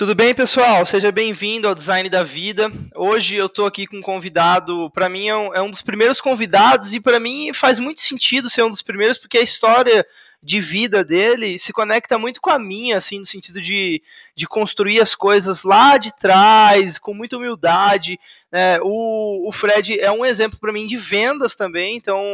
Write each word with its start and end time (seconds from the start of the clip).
Tudo 0.00 0.14
bem, 0.14 0.34
pessoal? 0.34 0.86
Seja 0.86 1.12
bem-vindo 1.12 1.68
ao 1.68 1.74
Design 1.74 2.08
da 2.08 2.22
Vida. 2.22 2.72
Hoje 2.96 3.36
eu 3.36 3.44
estou 3.44 3.66
aqui 3.66 3.86
com 3.86 3.98
um 3.98 4.00
convidado, 4.00 4.90
para 4.92 5.10
mim 5.10 5.28
é 5.28 5.36
um, 5.36 5.54
é 5.54 5.60
um, 5.60 5.70
dos 5.70 5.82
primeiros 5.82 6.22
convidados 6.22 6.94
e 6.94 7.00
para 7.00 7.20
mim 7.20 7.52
faz 7.52 7.78
muito 7.78 8.00
sentido 8.00 8.48
ser 8.48 8.62
um 8.62 8.70
dos 8.70 8.80
primeiros 8.80 9.18
porque 9.18 9.36
a 9.36 9.42
história 9.42 10.06
de 10.42 10.58
vida 10.58 11.04
dele 11.04 11.58
se 11.58 11.70
conecta 11.70 12.16
muito 12.16 12.40
com 12.40 12.48
a 12.48 12.58
minha, 12.58 12.96
assim, 12.96 13.18
no 13.18 13.26
sentido 13.26 13.60
de, 13.60 14.02
de 14.34 14.46
construir 14.46 15.02
as 15.02 15.14
coisas 15.14 15.64
lá 15.64 15.98
de 15.98 16.16
trás, 16.16 16.98
com 16.98 17.12
muita 17.12 17.36
humildade. 17.36 18.18
Né? 18.50 18.78
O, 18.80 19.46
o 19.46 19.52
Fred 19.52 20.00
é 20.00 20.10
um 20.10 20.24
exemplo 20.24 20.58
para 20.58 20.72
mim 20.72 20.86
de 20.86 20.96
vendas 20.96 21.54
também, 21.54 21.98
então 21.98 22.24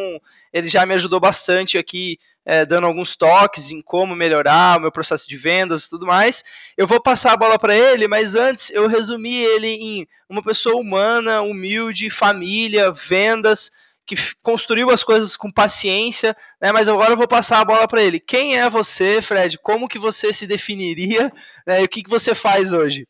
ele 0.53 0.69
já 0.69 0.87
me 0.87 0.95
ajudou 0.95 1.19
bastante 1.19 1.77
aqui 1.77 2.17
é, 2.47 2.65
dando 2.65 2.87
alguns 2.87 3.17
toques 3.17 3.73
em 3.73 3.83
como 3.83 4.15
melhorar 4.15 4.79
o 4.79 4.81
meu 4.81 4.93
processo 4.93 5.29
de 5.29 5.37
vendas 5.37 5.85
e 5.85 5.91
tudo 5.91 6.07
mais. 6.07 6.45
Eu 6.77 6.87
vou 6.87 7.03
passar 7.03 7.33
a 7.33 7.37
bola 7.37 7.59
para 7.59 7.77
ele, 7.77 8.07
mas 8.07 8.37
antes 8.37 8.71
eu 8.71 8.87
resumi 8.87 9.35
ele 9.35 9.67
em 9.67 10.07
uma 10.29 10.41
pessoa 10.41 10.81
humana, 10.81 11.43
humilde, 11.43 12.09
família, 12.09 12.93
vendas, 12.93 13.73
que 14.07 14.15
construiu 14.41 14.91
as 14.91 15.03
coisas 15.03 15.37
com 15.37 15.51
paciência, 15.51 16.37
né? 16.63 16.71
Mas 16.71 16.89
agora 16.89 17.13
eu 17.13 17.17
vou 17.17 17.27
passar 17.27 17.61
a 17.61 17.65
bola 17.65 17.89
para 17.89 18.01
ele. 18.01 18.21
Quem 18.21 18.57
é 18.57 18.71
você, 18.71 19.21
Fred? 19.21 19.59
Como 19.59 19.89
que 19.89 19.99
você 19.99 20.33
se 20.33 20.47
definiria? 20.47 21.33
Né? 21.67 21.81
E 21.81 21.85
o 21.85 21.89
que, 21.89 22.05
que 22.05 22.11
você 22.11 22.33
faz 22.33 22.73
hoje? 22.73 23.09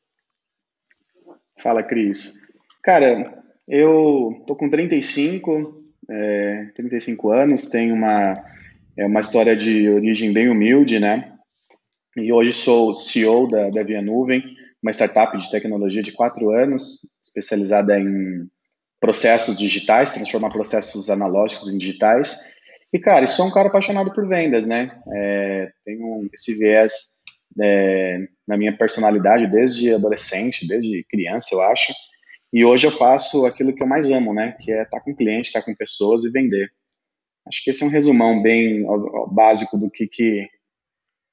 Fala, 1.58 1.82
Cris. 1.82 2.46
Cara, 2.82 3.42
eu 3.68 4.42
tô 4.46 4.56
com 4.56 4.70
35, 4.70 5.84
é, 6.08 6.70
35 6.74 7.30
anos, 7.30 7.68
tenho 7.68 7.94
uma 7.94 8.42
é 8.96 9.04
uma 9.04 9.20
história 9.20 9.54
de 9.54 9.88
origem 9.88 10.32
bem 10.32 10.48
humilde, 10.48 10.98
né? 10.98 11.32
E 12.16 12.32
hoje 12.32 12.52
sou 12.52 12.94
CEO 12.94 13.46
da, 13.46 13.68
da 13.68 13.82
Via 13.82 14.00
Nuvem, 14.00 14.42
uma 14.82 14.90
startup 14.90 15.36
de 15.36 15.50
tecnologia 15.50 16.02
de 16.02 16.12
quatro 16.12 16.50
anos, 16.50 17.00
especializada 17.22 17.98
em 17.98 18.48
processos 18.98 19.58
digitais, 19.58 20.12
transformar 20.12 20.48
processos 20.48 21.10
analógicos 21.10 21.68
em 21.68 21.76
digitais. 21.76 22.54
E, 22.92 22.98
cara, 22.98 23.26
sou 23.26 23.46
um 23.46 23.50
cara 23.50 23.68
apaixonado 23.68 24.12
por 24.14 24.26
vendas, 24.26 24.64
né? 24.64 24.98
É, 25.14 25.70
tenho 25.84 26.28
esse 26.32 26.56
viés 26.58 27.22
é, 27.60 28.26
na 28.48 28.56
minha 28.56 28.76
personalidade 28.76 29.50
desde 29.50 29.92
adolescente, 29.92 30.66
desde 30.66 31.04
criança, 31.10 31.48
eu 31.52 31.60
acho. 31.60 31.92
E 32.52 32.64
hoje 32.64 32.86
eu 32.86 32.90
faço 32.90 33.44
aquilo 33.44 33.74
que 33.74 33.82
eu 33.82 33.86
mais 33.86 34.10
amo, 34.10 34.32
né? 34.32 34.56
Que 34.60 34.72
é 34.72 34.82
estar 34.82 35.00
com 35.00 35.14
cliente, 35.14 35.48
estar 35.48 35.62
com 35.62 35.74
pessoas 35.74 36.24
e 36.24 36.30
vender. 36.30 36.70
Acho 37.46 37.62
que 37.62 37.70
esse 37.70 37.82
é 37.82 37.86
um 37.86 37.90
resumão 37.90 38.42
bem 38.42 38.84
básico 39.30 39.78
do 39.78 39.90
que, 39.90 40.06
que, 40.06 40.48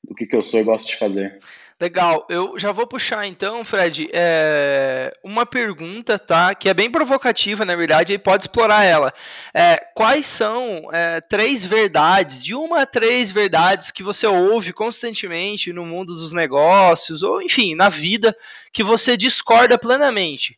do 0.04 0.14
que, 0.14 0.28
que 0.28 0.36
eu 0.36 0.42
sou 0.42 0.60
e 0.60 0.64
gosto 0.64 0.88
de 0.88 0.98
fazer. 0.98 1.40
Legal, 1.82 2.26
eu 2.30 2.58
já 2.58 2.72
vou 2.72 2.86
puxar 2.86 3.26
então, 3.26 3.66
Fred, 3.66 4.08
é, 4.14 5.12
uma 5.24 5.46
pergunta, 5.46 6.20
tá? 6.20 6.54
Que 6.54 6.70
é 6.70 6.74
bem 6.74 6.90
provocativa, 6.90 7.66
na 7.66 7.76
verdade, 7.76 8.14
e 8.14 8.18
pode 8.18 8.44
explorar 8.44 8.84
ela. 8.84 9.12
É, 9.54 9.78
quais 9.96 10.28
são 10.28 10.88
é, 10.94 11.20
três 11.20 11.66
verdades, 11.66 12.44
de 12.44 12.54
uma 12.54 12.84
a 12.84 12.86
três 12.86 13.32
verdades 13.32 13.92
que 13.92 14.04
você 14.04 14.28
ouve 14.28 14.72
constantemente 14.72 15.74
no 15.74 15.86
mundo 15.86 16.14
dos 16.16 16.32
negócios, 16.32 17.24
ou 17.24 17.42
enfim, 17.42 17.76
na 17.76 17.90
vida, 17.90 18.34
que 18.72 18.84
você 18.84 19.18
discorda 19.18 19.78
plenamente? 19.78 20.58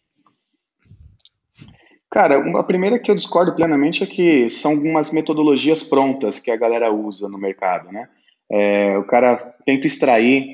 Cara, 2.16 2.38
a 2.58 2.64
primeira 2.64 2.98
que 2.98 3.12
eu 3.12 3.16
discordo 3.16 3.54
plenamente 3.54 4.02
é 4.02 4.08
que 4.08 4.48
são 4.48 4.72
algumas 4.72 5.12
metodologias 5.12 5.84
prontas 5.84 6.40
que 6.40 6.50
a 6.50 6.56
galera 6.56 6.90
usa 6.90 7.28
no 7.28 7.38
mercado, 7.38 7.92
né? 7.92 8.08
É, 8.50 8.98
o 8.98 9.04
cara 9.04 9.36
tenta 9.66 9.86
extrair 9.86 10.48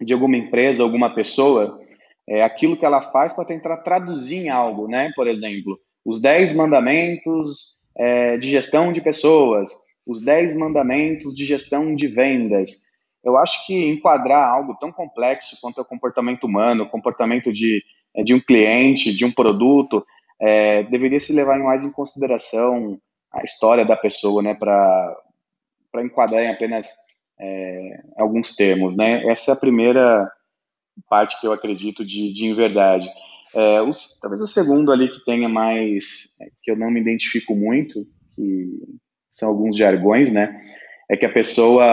de 0.00 0.12
alguma 0.12 0.36
empresa, 0.36 0.82
alguma 0.82 1.14
pessoa, 1.14 1.80
é, 2.28 2.42
aquilo 2.42 2.76
que 2.76 2.84
ela 2.84 3.00
faz 3.12 3.32
para 3.32 3.44
tentar 3.44 3.76
traduzir 3.84 4.46
em 4.46 4.48
algo, 4.48 4.88
né? 4.88 5.12
Por 5.14 5.28
exemplo, 5.28 5.78
os 6.04 6.20
10 6.20 6.56
mandamentos 6.56 7.76
é, 7.96 8.36
de 8.36 8.50
gestão 8.50 8.90
de 8.90 9.00
pessoas, 9.00 9.70
os 10.04 10.24
10 10.24 10.58
mandamentos 10.58 11.32
de 11.34 11.44
gestão 11.44 11.94
de 11.94 12.08
vendas. 12.08 12.90
Eu 13.22 13.38
acho 13.38 13.64
que 13.64 13.90
enquadrar 13.90 14.48
algo 14.48 14.76
tão 14.80 14.90
complexo 14.90 15.56
quanto 15.60 15.80
o 15.80 15.84
comportamento 15.84 16.48
humano, 16.48 16.82
o 16.82 16.90
comportamento 16.90 17.52
de, 17.52 17.80
é, 18.16 18.24
de 18.24 18.34
um 18.34 18.40
cliente, 18.40 19.14
de 19.14 19.24
um 19.24 19.30
produto, 19.30 20.04
é, 20.44 20.82
deveria 20.82 21.18
se 21.18 21.32
levar 21.32 21.58
mais 21.58 21.82
em 21.82 21.90
consideração 21.90 23.00
a 23.32 23.42
história 23.42 23.84
da 23.84 23.96
pessoa, 23.96 24.42
né, 24.42 24.54
para 24.54 25.16
enquadrar 26.04 26.42
em 26.42 26.50
apenas 26.50 26.88
é, 27.40 28.02
alguns 28.18 28.54
termos, 28.54 28.94
né? 28.94 29.26
Essa 29.26 29.52
é 29.52 29.54
a 29.54 29.58
primeira 29.58 30.30
parte 31.08 31.40
que 31.40 31.46
eu 31.46 31.52
acredito 31.52 32.04
de, 32.04 32.32
de 32.32 32.52
verdade. 32.52 33.08
É, 33.54 33.80
os, 33.80 34.18
talvez 34.20 34.40
o 34.42 34.46
segundo 34.46 34.92
ali 34.92 35.08
que 35.08 35.24
tenha 35.24 35.48
mais, 35.48 36.36
é, 36.42 36.48
que 36.62 36.70
eu 36.70 36.76
não 36.76 36.90
me 36.90 37.00
identifico 37.00 37.56
muito, 37.56 38.06
que 38.34 38.78
são 39.32 39.48
alguns 39.48 39.76
jargões, 39.76 40.30
né? 40.30 40.60
É 41.10 41.16
que 41.16 41.26
a 41.26 41.32
pessoa 41.32 41.86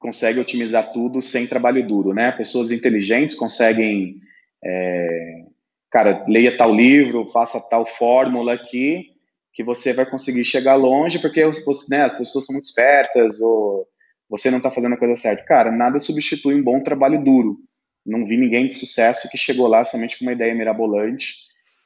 consegue 0.00 0.40
otimizar 0.40 0.92
tudo 0.92 1.22
sem 1.22 1.46
trabalho 1.46 1.86
duro, 1.86 2.12
né? 2.12 2.32
Pessoas 2.32 2.70
inteligentes 2.70 3.36
conseguem 3.36 4.20
é, 4.62 5.47
cara, 5.90 6.24
leia 6.28 6.56
tal 6.56 6.74
livro, 6.74 7.30
faça 7.30 7.60
tal 7.68 7.86
fórmula 7.86 8.54
aqui, 8.54 9.12
que 9.52 9.64
você 9.64 9.92
vai 9.92 10.06
conseguir 10.06 10.44
chegar 10.44 10.74
longe, 10.76 11.18
porque 11.18 11.42
né, 11.90 12.02
as 12.02 12.16
pessoas 12.16 12.46
são 12.46 12.52
muito 12.52 12.66
espertas, 12.66 13.40
ou 13.40 13.86
você 14.28 14.50
não 14.50 14.58
está 14.58 14.70
fazendo 14.70 14.94
a 14.94 14.98
coisa 14.98 15.16
certa. 15.16 15.44
Cara, 15.44 15.72
nada 15.72 15.98
substitui 15.98 16.54
um 16.54 16.62
bom 16.62 16.82
trabalho 16.82 17.22
duro. 17.22 17.56
Não 18.04 18.26
vi 18.26 18.36
ninguém 18.36 18.66
de 18.66 18.74
sucesso 18.74 19.28
que 19.28 19.36
chegou 19.36 19.66
lá 19.66 19.84
somente 19.84 20.18
com 20.18 20.24
uma 20.24 20.32
ideia 20.32 20.54
mirabolante. 20.54 21.34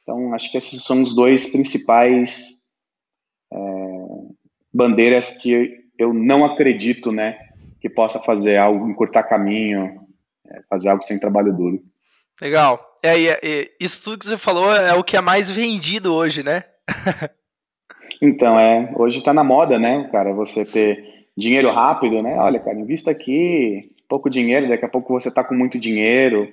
Então, 0.01 0.33
acho 0.33 0.51
que 0.51 0.57
esses 0.57 0.83
são 0.83 1.01
os 1.01 1.15
dois 1.15 1.51
principais 1.51 2.71
é, 3.51 3.57
bandeiras 4.73 5.37
que 5.37 5.79
eu 5.97 6.13
não 6.13 6.43
acredito, 6.43 7.11
né, 7.11 7.37
que 7.79 7.89
possa 7.89 8.19
fazer 8.19 8.57
algo, 8.57 8.89
encurtar 8.89 9.23
caminho, 9.23 10.01
é, 10.47 10.61
fazer 10.69 10.89
algo 10.89 11.03
sem 11.03 11.19
trabalho 11.19 11.55
duro. 11.55 11.81
Legal. 12.41 12.92
É, 13.03 13.19
e, 13.19 13.27
e, 13.43 13.71
isso 13.81 14.01
tudo 14.01 14.19
que 14.19 14.25
você 14.25 14.37
falou 14.37 14.73
é 14.73 14.93
o 14.93 15.03
que 15.03 15.17
é 15.17 15.21
mais 15.21 15.51
vendido 15.51 16.13
hoje, 16.13 16.41
né? 16.41 16.63
então, 18.21 18.57
é. 18.57 18.93
Hoje 18.95 19.19
está 19.19 19.33
na 19.33 19.43
moda, 19.43 19.77
né, 19.77 20.07
cara, 20.09 20.33
você 20.33 20.63
ter 20.63 21.27
dinheiro 21.35 21.69
rápido, 21.69 22.21
né? 22.21 22.35
Olha, 22.37 22.59
cara, 22.61 22.79
invista 22.79 23.11
aqui, 23.11 23.91
pouco 24.07 24.29
dinheiro, 24.29 24.69
daqui 24.69 24.85
a 24.85 24.89
pouco 24.89 25.13
você 25.13 25.27
está 25.27 25.43
com 25.43 25.53
muito 25.53 25.77
dinheiro. 25.77 26.47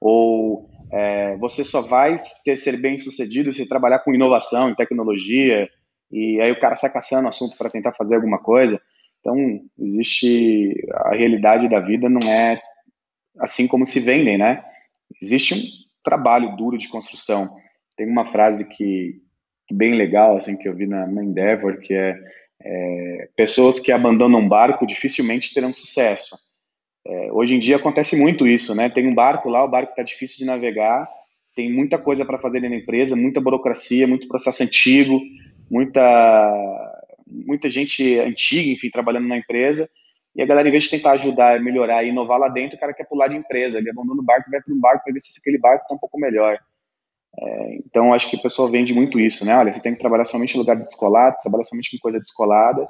Ou 0.00 0.70
é, 0.92 1.36
você 1.38 1.64
só 1.64 1.80
vai 1.80 2.14
ter, 2.44 2.56
ser 2.56 2.76
bem 2.76 2.98
sucedido 2.98 3.52
se 3.52 3.66
trabalhar 3.66 3.98
com 4.00 4.14
inovação 4.14 4.70
e 4.70 4.76
tecnologia. 4.76 5.68
E 6.12 6.40
aí 6.40 6.52
o 6.52 6.60
cara 6.60 6.76
sai 6.76 6.92
caçando 6.92 7.26
assunto 7.28 7.56
para 7.58 7.70
tentar 7.70 7.92
fazer 7.94 8.14
alguma 8.14 8.38
coisa. 8.38 8.80
Então, 9.20 9.34
existe. 9.76 10.72
A 10.94 11.16
realidade 11.16 11.68
da 11.68 11.80
vida 11.80 12.08
não 12.08 12.20
é 12.28 12.60
assim 13.40 13.66
como 13.66 13.84
se 13.84 13.98
vendem, 13.98 14.38
né? 14.38 14.62
Existe 15.20 15.54
um 15.54 15.85
trabalho 16.06 16.56
duro 16.56 16.78
de 16.78 16.88
construção. 16.88 17.56
Tem 17.96 18.06
uma 18.08 18.30
frase 18.30 18.68
que, 18.68 19.20
que 19.66 19.74
bem 19.74 19.94
legal, 19.94 20.36
assim, 20.36 20.56
que 20.56 20.68
eu 20.68 20.74
vi 20.74 20.86
na, 20.86 21.04
na 21.04 21.24
Endeavor, 21.24 21.80
que 21.80 21.92
é, 21.92 22.16
é, 22.62 23.28
pessoas 23.34 23.80
que 23.80 23.90
abandonam 23.90 24.38
um 24.38 24.48
barco 24.48 24.86
dificilmente 24.86 25.52
terão 25.52 25.72
sucesso. 25.72 26.36
É, 27.04 27.32
hoje 27.32 27.56
em 27.56 27.58
dia 27.58 27.74
acontece 27.74 28.16
muito 28.16 28.46
isso, 28.46 28.72
né? 28.72 28.88
Tem 28.88 29.04
um 29.08 29.14
barco 29.14 29.48
lá, 29.48 29.64
o 29.64 29.68
barco 29.68 29.90
está 29.90 30.04
difícil 30.04 30.38
de 30.38 30.44
navegar, 30.44 31.08
tem 31.56 31.72
muita 31.72 31.98
coisa 31.98 32.24
para 32.24 32.38
fazer 32.38 32.60
na 32.60 32.76
empresa, 32.76 33.16
muita 33.16 33.40
burocracia, 33.40 34.06
muito 34.06 34.28
processo 34.28 34.62
antigo, 34.62 35.20
muita 35.68 36.92
muita 37.26 37.68
gente 37.68 38.20
antiga, 38.20 38.70
enfim, 38.70 38.88
trabalhando 38.88 39.26
na 39.26 39.36
empresa, 39.36 39.90
e 40.36 40.42
a 40.42 40.46
galera, 40.46 40.68
em 40.68 40.70
vez 40.70 40.84
de 40.84 40.90
tentar 40.90 41.12
ajudar, 41.12 41.58
melhorar 41.62 42.04
e 42.04 42.10
inovar 42.10 42.38
lá 42.38 42.48
dentro, 42.48 42.76
o 42.76 42.80
cara 42.80 42.92
quer 42.92 43.04
pular 43.04 43.26
de 43.26 43.36
empresa. 43.36 43.78
Ele 43.78 43.88
abandona 43.88 44.20
o 44.20 44.24
barco, 44.24 44.50
vai 44.50 44.60
para 44.60 44.74
um 44.74 44.78
barco 44.78 45.02
para 45.02 45.12
ver 45.14 45.20
se 45.20 45.40
aquele 45.40 45.56
barco 45.56 45.84
está 45.84 45.94
um 45.94 45.98
pouco 45.98 46.20
melhor. 46.20 46.58
É, 47.38 47.76
então, 47.76 48.12
acho 48.12 48.28
que 48.28 48.36
o 48.36 48.42
pessoal 48.42 48.70
vende 48.70 48.92
muito 48.92 49.18
isso, 49.18 49.46
né? 49.46 49.56
Olha, 49.56 49.72
você 49.72 49.80
tem 49.80 49.94
que 49.94 49.98
trabalhar 49.98 50.26
somente 50.26 50.54
em 50.54 50.58
lugar 50.58 50.76
descolado, 50.76 51.36
trabalhar 51.42 51.64
somente 51.64 51.90
com 51.90 52.02
coisa 52.02 52.20
descolada 52.20 52.86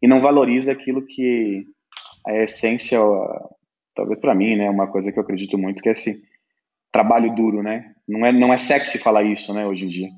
e 0.00 0.06
não 0.06 0.20
valoriza 0.20 0.70
aquilo 0.70 1.04
que 1.04 1.64
a 2.24 2.44
essência, 2.44 2.98
talvez 3.92 4.20
para 4.20 4.34
mim, 4.34 4.56
né? 4.56 4.70
Uma 4.70 4.86
coisa 4.86 5.10
que 5.10 5.18
eu 5.18 5.22
acredito 5.24 5.58
muito 5.58 5.82
que 5.82 5.88
é 5.88 5.92
esse 5.92 6.22
trabalho 6.92 7.34
duro, 7.34 7.60
né? 7.60 7.92
Não 8.06 8.24
é, 8.24 8.30
não 8.30 8.52
é 8.52 8.56
sexy 8.56 8.98
falar 8.98 9.24
isso, 9.24 9.52
né? 9.52 9.66
Hoje 9.66 9.84
em 9.84 9.88
dia. 9.88 10.08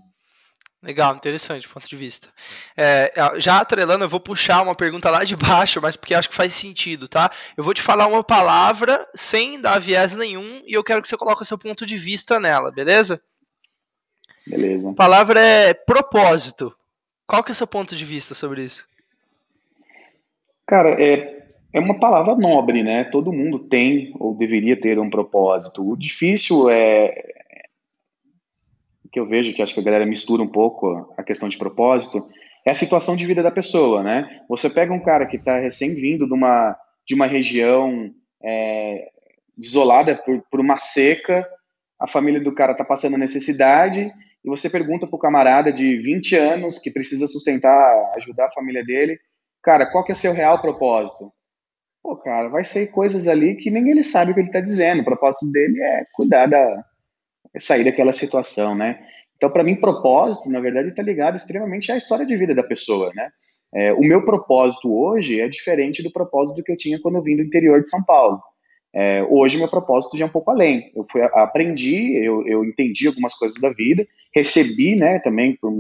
Legal, 0.83 1.17
interessante 1.17 1.69
ponto 1.69 1.89
de 1.89 1.97
vista. 1.97 2.29
É, 2.77 3.13
já 3.39 3.59
atrelando, 3.59 4.05
eu 4.05 4.09
vou 4.09 4.21
puxar 4.21 4.63
uma 4.63 4.75
pergunta 4.75 5.11
lá 5.11 5.25
de 5.25 5.35
baixo, 5.37 5.81
mas 5.81 5.97
porque 5.97 6.15
acho 6.15 6.29
que 6.29 6.35
faz 6.35 6.55
sentido, 6.55 7.09
tá? 7.09 7.31
Eu 7.57 7.65
vou 7.65 7.75
te 7.75 7.83
falar 7.83 8.07
uma 8.07 8.23
palavra 8.23 9.07
sem 9.15 9.61
dar 9.61 9.81
viés 9.81 10.15
nenhum 10.15 10.63
e 10.67 10.75
eu 10.75 10.85
quero 10.85 11.03
que 11.03 11.09
você 11.09 11.17
coloque 11.17 11.43
o 11.43 11.47
seu 11.47 11.59
ponto 11.59 11.85
de 11.85 11.97
vista 11.97 12.39
nela, 12.39 12.71
beleza? 12.71 13.21
Beleza. 14.47 14.91
A 14.91 14.95
palavra 14.95 15.41
é 15.41 15.75
propósito. 15.75 16.73
Qual 17.27 17.43
que 17.43 17.51
é 17.51 17.55
o 17.55 17.57
seu 17.57 17.67
ponto 17.67 17.97
de 17.97 18.05
vista 18.05 18.35
sobre 18.35 18.63
isso? 18.63 18.87
Cara, 20.65 20.91
é, 21.03 21.47
é 21.73 21.81
uma 21.81 21.99
palavra 21.99 22.37
nobre, 22.37 22.83
né? 22.85 23.05
Todo 23.05 23.33
mundo 23.33 23.59
tem 23.59 24.13
ou 24.21 24.37
deveria 24.37 24.81
ter 24.81 24.99
um 25.01 25.11
propósito. 25.11 25.89
O 25.89 25.97
difícil 25.97 26.71
é 26.71 27.46
que 29.17 29.21
eu 29.21 29.27
vejo 29.27 29.55
que 29.55 29.63
acho 29.63 29.73
que 29.73 29.81
a 29.81 29.83
galera 29.83 30.05
mistura 30.05 30.43
um 30.43 30.47
pouco 30.47 31.11
a 31.17 31.23
questão 31.23 31.49
de 31.49 31.57
propósito 31.57 32.29
é 32.67 32.71
a 32.71 32.75
situação 32.75 33.17
de 33.17 33.25
vida 33.25 33.43
da 33.43 33.51
pessoa, 33.51 34.03
né? 34.03 34.43
Você 34.47 34.69
pega 34.69 34.93
um 34.93 35.03
cara 35.03 35.25
que 35.25 35.39
está 35.39 35.59
recém-vindo 35.59 36.27
de 36.27 36.35
uma, 36.35 36.77
de 37.07 37.15
uma 37.15 37.27
região 37.27 38.11
é, 38.45 39.09
isolada 39.57 40.15
por, 40.17 40.45
por 40.51 40.61
uma 40.61 40.77
seca, 40.77 41.49
a 41.99 42.07
família 42.07 42.43
do 42.43 42.55
cara 42.55 42.73
está 42.73 42.85
passando 42.85 43.17
necessidade, 43.17 44.13
e 44.45 44.51
você 44.51 44.69
pergunta 44.69 45.07
para 45.07 45.17
o 45.17 45.19
camarada 45.19 45.73
de 45.73 45.97
20 45.97 46.37
anos 46.37 46.79
que 46.79 46.91
precisa 46.91 47.27
sustentar, 47.27 48.13
ajudar 48.17 48.49
a 48.49 48.53
família 48.53 48.85
dele, 48.85 49.19
cara, 49.63 49.87
qual 49.87 50.05
que 50.05 50.13
é 50.13 50.15
seu 50.15 50.35
real 50.35 50.61
propósito? 50.61 51.33
Pô, 52.03 52.19
cara, 52.19 52.51
vai 52.51 52.67
ser 52.67 52.89
coisas 52.89 53.27
ali 53.27 53.55
que 53.55 53.71
nem 53.71 53.89
ele 53.89 54.03
sabe 54.03 54.33
o 54.33 54.35
que 54.35 54.41
ele 54.41 54.49
está 54.49 54.61
dizendo. 54.61 55.01
O 55.01 55.07
propósito 55.07 55.51
dele 55.51 55.83
é 55.83 56.05
cuidar 56.13 56.47
da, 56.47 56.85
sair 57.59 57.85
daquela 57.85 58.13
situação, 58.13 58.75
né? 58.75 58.99
Então, 59.37 59.51
para 59.51 59.65
mim, 59.65 59.75
propósito, 59.77 60.49
na 60.49 60.61
verdade, 60.61 60.89
está 60.89 61.03
ligado 61.03 61.37
extremamente 61.37 61.93
à 61.93 61.97
história 61.97 62.25
de 62.25 62.37
vida 62.37 62.55
da 62.55 62.63
pessoa, 62.63 63.13
né? 63.15 63.31
É, 63.75 63.93
o 63.93 64.01
meu 64.01 64.25
propósito 64.25 64.93
hoje 64.93 65.41
é 65.41 65.49
diferente 65.49 66.03
do 66.03 66.11
propósito 66.11 66.63
que 66.63 66.73
eu 66.73 66.77
tinha 66.77 67.01
quando 67.01 67.17
eu 67.17 67.23
vim 67.23 67.37
do 67.37 67.43
interior 67.43 67.81
de 67.83 67.89
São 67.89 68.01
Paulo. 68.07 68.41
É, 68.95 69.23
hoje, 69.25 69.59
meu 69.59 69.69
propósito 69.69 70.17
já 70.17 70.25
é 70.25 70.29
um 70.29 70.33
pouco 70.33 70.51
além. 70.51 70.91
Eu 70.95 71.05
fui, 71.11 71.21
aprendi, 71.23 72.17
eu, 72.17 72.47
eu 72.47 72.65
entendi 72.65 73.07
algumas 73.07 73.35
coisas 73.35 73.61
da 73.61 73.71
vida, 73.71 74.07
recebi, 74.35 74.97
né, 74.97 75.19
também 75.19 75.55
por, 75.57 75.71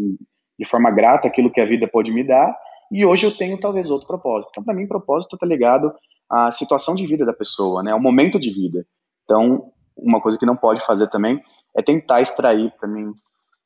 de 0.59 0.65
forma 0.67 0.91
grata 0.91 1.27
aquilo 1.27 1.51
que 1.51 1.61
a 1.61 1.65
vida 1.65 1.89
pode 1.89 2.13
me 2.13 2.23
dar, 2.23 2.55
e 2.93 3.05
hoje 3.07 3.25
eu 3.25 3.35
tenho 3.35 3.59
talvez 3.59 3.91
outro 3.91 4.07
propósito. 4.07 4.51
Então, 4.51 4.65
para 4.65 4.75
mim, 4.75 4.87
propósito 4.87 5.37
está 5.37 5.47
ligado 5.47 5.93
à 6.31 6.51
situação 6.51 6.95
de 6.95 7.07
vida 7.07 7.25
da 7.25 7.33
pessoa, 7.33 7.83
né, 7.83 7.93
ao 7.93 8.01
momento 8.01 8.39
de 8.39 8.51
vida. 8.51 8.87
Então, 9.25 9.71
uma 9.97 10.21
coisa 10.21 10.39
que 10.39 10.45
não 10.45 10.57
pode 10.57 10.85
fazer 10.85 11.09
também 11.09 11.41
é 11.77 11.83
tentar 11.83 12.23
extrair 12.23 12.73
para 12.79 12.89
mim 12.89 13.13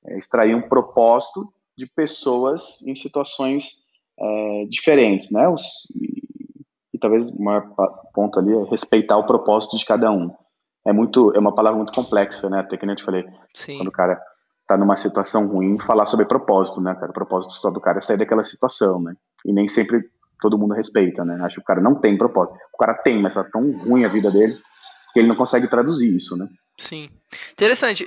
é, 0.06 0.18
extrair 0.18 0.54
um 0.54 0.68
propósito 0.68 1.52
de 1.76 1.86
pessoas 1.86 2.82
em 2.86 2.94
situações 2.94 3.88
é, 4.18 4.64
diferentes, 4.68 5.30
né? 5.30 5.48
Os, 5.48 5.62
e, 5.94 6.22
e, 6.94 6.98
talvez 6.98 7.30
o 7.30 7.42
maior 7.42 7.70
ponto 8.12 8.38
ali 8.38 8.52
é 8.52 8.64
respeitar 8.64 9.16
o 9.16 9.26
propósito 9.26 9.76
de 9.76 9.84
cada 9.84 10.10
um. 10.10 10.34
É 10.84 10.92
muito, 10.92 11.32
é 11.34 11.38
uma 11.38 11.54
palavra 11.54 11.76
muito 11.76 11.92
complexa, 11.92 12.48
né? 12.50 12.60
Até 12.60 12.76
que 12.76 12.84
nem 12.84 12.94
eu 12.94 12.98
te 12.98 13.04
falei, 13.04 13.24
Sim. 13.54 13.76
quando 13.76 13.88
o 13.88 13.92
cara 13.92 14.20
tá 14.66 14.76
numa 14.76 14.96
situação 14.96 15.48
ruim, 15.48 15.78
falar 15.78 16.06
sobre 16.06 16.26
propósito, 16.26 16.80
né? 16.80 16.94
Cara, 16.94 17.10
o 17.10 17.14
propósito 17.14 17.54
só 17.54 17.70
do 17.70 17.80
cara 17.80 17.98
é 17.98 18.00
sair 18.00 18.18
daquela 18.18 18.44
situação, 18.44 19.00
né? 19.02 19.14
E 19.44 19.52
nem 19.52 19.68
sempre 19.68 20.02
todo 20.40 20.58
mundo 20.58 20.74
respeita, 20.74 21.24
né? 21.24 21.38
Acho 21.42 21.56
que 21.56 21.62
o 21.62 21.64
cara 21.64 21.80
não 21.80 21.94
tem 21.94 22.16
propósito. 22.16 22.58
O 22.72 22.78
cara 22.78 22.94
tem, 22.94 23.20
mas 23.20 23.34
tá 23.34 23.44
tão 23.44 23.70
ruim 23.84 24.04
a 24.04 24.08
vida 24.08 24.30
dele 24.30 24.56
que 25.12 25.20
ele 25.20 25.28
não 25.28 25.36
consegue 25.36 25.68
traduzir 25.68 26.14
isso, 26.14 26.36
né? 26.36 26.46
Sim. 26.80 27.10
Interessante. 27.52 28.04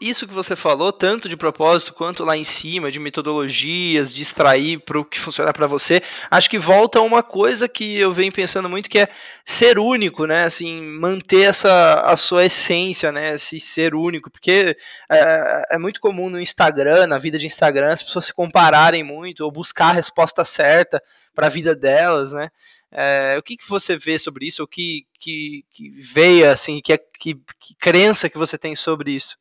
Isso 0.00 0.26
que 0.26 0.32
você 0.32 0.56
falou, 0.56 0.90
tanto 0.90 1.28
de 1.28 1.36
propósito 1.36 1.92
quanto 1.92 2.24
lá 2.24 2.34
em 2.36 2.42
cima, 2.42 2.90
de 2.90 2.98
metodologias, 2.98 4.14
de 4.14 4.22
extrair 4.22 4.78
para 4.80 4.98
o 4.98 5.04
que 5.04 5.20
funciona 5.20 5.52
para 5.52 5.66
você, 5.66 6.02
acho 6.30 6.48
que 6.48 6.58
volta 6.58 6.98
a 6.98 7.02
uma 7.02 7.22
coisa 7.22 7.68
que 7.68 7.98
eu 7.98 8.12
venho 8.14 8.32
pensando 8.32 8.68
muito, 8.68 8.88
que 8.88 9.00
é 9.00 9.08
ser 9.44 9.78
único, 9.78 10.24
né? 10.26 10.44
Assim, 10.44 10.80
manter 10.98 11.42
essa 11.42 12.00
a 12.00 12.16
sua 12.16 12.46
essência, 12.46 13.12
né? 13.12 13.34
Esse 13.34 13.60
ser 13.60 13.94
único. 13.94 14.30
Porque 14.30 14.74
é, 15.12 15.74
é 15.74 15.78
muito 15.78 16.00
comum 16.00 16.30
no 16.30 16.40
Instagram, 16.40 17.06
na 17.06 17.18
vida 17.18 17.38
de 17.38 17.46
Instagram, 17.46 17.92
as 17.92 18.02
pessoas 18.02 18.24
se 18.24 18.32
compararem 18.34 19.04
muito 19.04 19.44
ou 19.44 19.52
buscar 19.52 19.90
a 19.90 19.92
resposta 19.92 20.44
certa 20.46 21.00
para 21.34 21.46
a 21.46 21.50
vida 21.50 21.76
delas, 21.76 22.32
né? 22.32 22.48
É, 22.96 23.36
o 23.36 23.42
que, 23.42 23.56
que 23.56 23.68
você 23.68 23.96
vê 23.96 24.16
sobre 24.16 24.46
isso? 24.46 24.62
O 24.62 24.68
que, 24.68 25.04
que, 25.18 25.64
que 25.72 25.90
veio, 25.90 26.48
assim, 26.48 26.80
que, 26.80 26.96
que, 26.96 27.34
que 27.58 27.74
crença 27.74 28.30
que 28.30 28.38
você 28.38 28.56
tem 28.56 28.76
sobre 28.76 29.10
isso? 29.10 29.36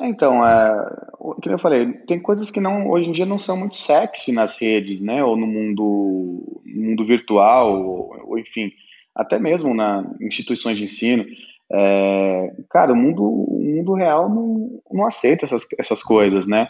Então, 0.00 0.44
é, 0.44 0.96
como 1.16 1.40
eu 1.46 1.58
falei, 1.58 1.92
tem 2.08 2.20
coisas 2.20 2.50
que 2.50 2.60
não, 2.60 2.90
hoje 2.90 3.08
em 3.08 3.12
dia 3.12 3.24
não 3.24 3.38
são 3.38 3.56
muito 3.56 3.76
sexy 3.76 4.32
nas 4.32 4.60
redes, 4.60 5.00
né? 5.00 5.22
Ou 5.22 5.36
no 5.36 5.46
mundo, 5.46 6.62
no 6.66 6.82
mundo 6.82 7.04
virtual, 7.04 7.80
ou, 7.80 8.30
ou 8.30 8.38
enfim, 8.38 8.72
até 9.14 9.38
mesmo 9.38 9.72
na 9.72 10.04
instituições 10.20 10.76
de 10.76 10.84
ensino. 10.84 11.24
É, 11.70 12.52
cara, 12.68 12.92
o 12.92 12.96
mundo, 12.96 13.22
o 13.22 13.60
mundo 13.60 13.94
real 13.94 14.28
não, 14.28 14.82
não 14.90 15.06
aceita 15.06 15.44
essas, 15.44 15.66
essas 15.78 16.02
coisas, 16.02 16.48
né? 16.48 16.66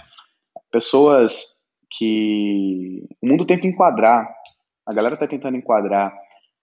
Pessoas 0.70 1.62
que 1.90 3.02
o 3.22 3.26
mundo 3.26 3.46
tenta 3.46 3.66
enquadrar 3.66 4.28
a 4.86 4.92
galera 4.92 5.14
está 5.14 5.26
tentando 5.26 5.56
enquadrar 5.56 6.12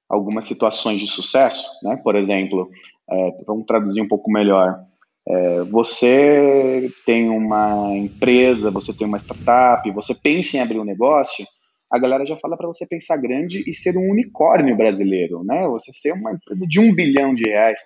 algumas 0.10 0.46
situações 0.46 1.00
de 1.00 1.08
sucesso, 1.08 1.68
né? 1.84 2.00
Por 2.04 2.16
exemplo, 2.16 2.70
é, 3.10 3.44
vamos 3.46 3.66
traduzir 3.66 4.02
um 4.02 4.08
pouco 4.08 4.32
melhor. 4.32 4.84
É, 5.28 5.62
você 5.64 6.92
tem 7.06 7.30
uma 7.30 7.96
empresa, 7.96 8.72
você 8.72 8.92
tem 8.94 9.06
uma 9.06 9.20
startup, 9.20 9.90
você 9.92 10.16
pensa 10.16 10.58
em 10.58 10.60
abrir 10.60 10.80
um 10.80 10.86
negócio, 10.86 11.46
a 11.92 12.00
galera 12.00 12.26
já 12.26 12.36
fala 12.38 12.56
para 12.58 12.68
você 12.68 12.86
pensar 12.86 13.18
grande 13.18 13.64
e 13.68 13.74
ser 13.74 13.96
um 13.98 14.12
unicórnio 14.12 14.76
brasileiro, 14.76 15.44
né? 15.44 15.68
Você 15.68 15.92
ser 15.92 16.14
uma 16.14 16.32
empresa 16.32 16.66
de 16.68 16.80
um 16.80 16.94
bilhão 16.94 17.34
de 17.34 17.48
reais. 17.48 17.80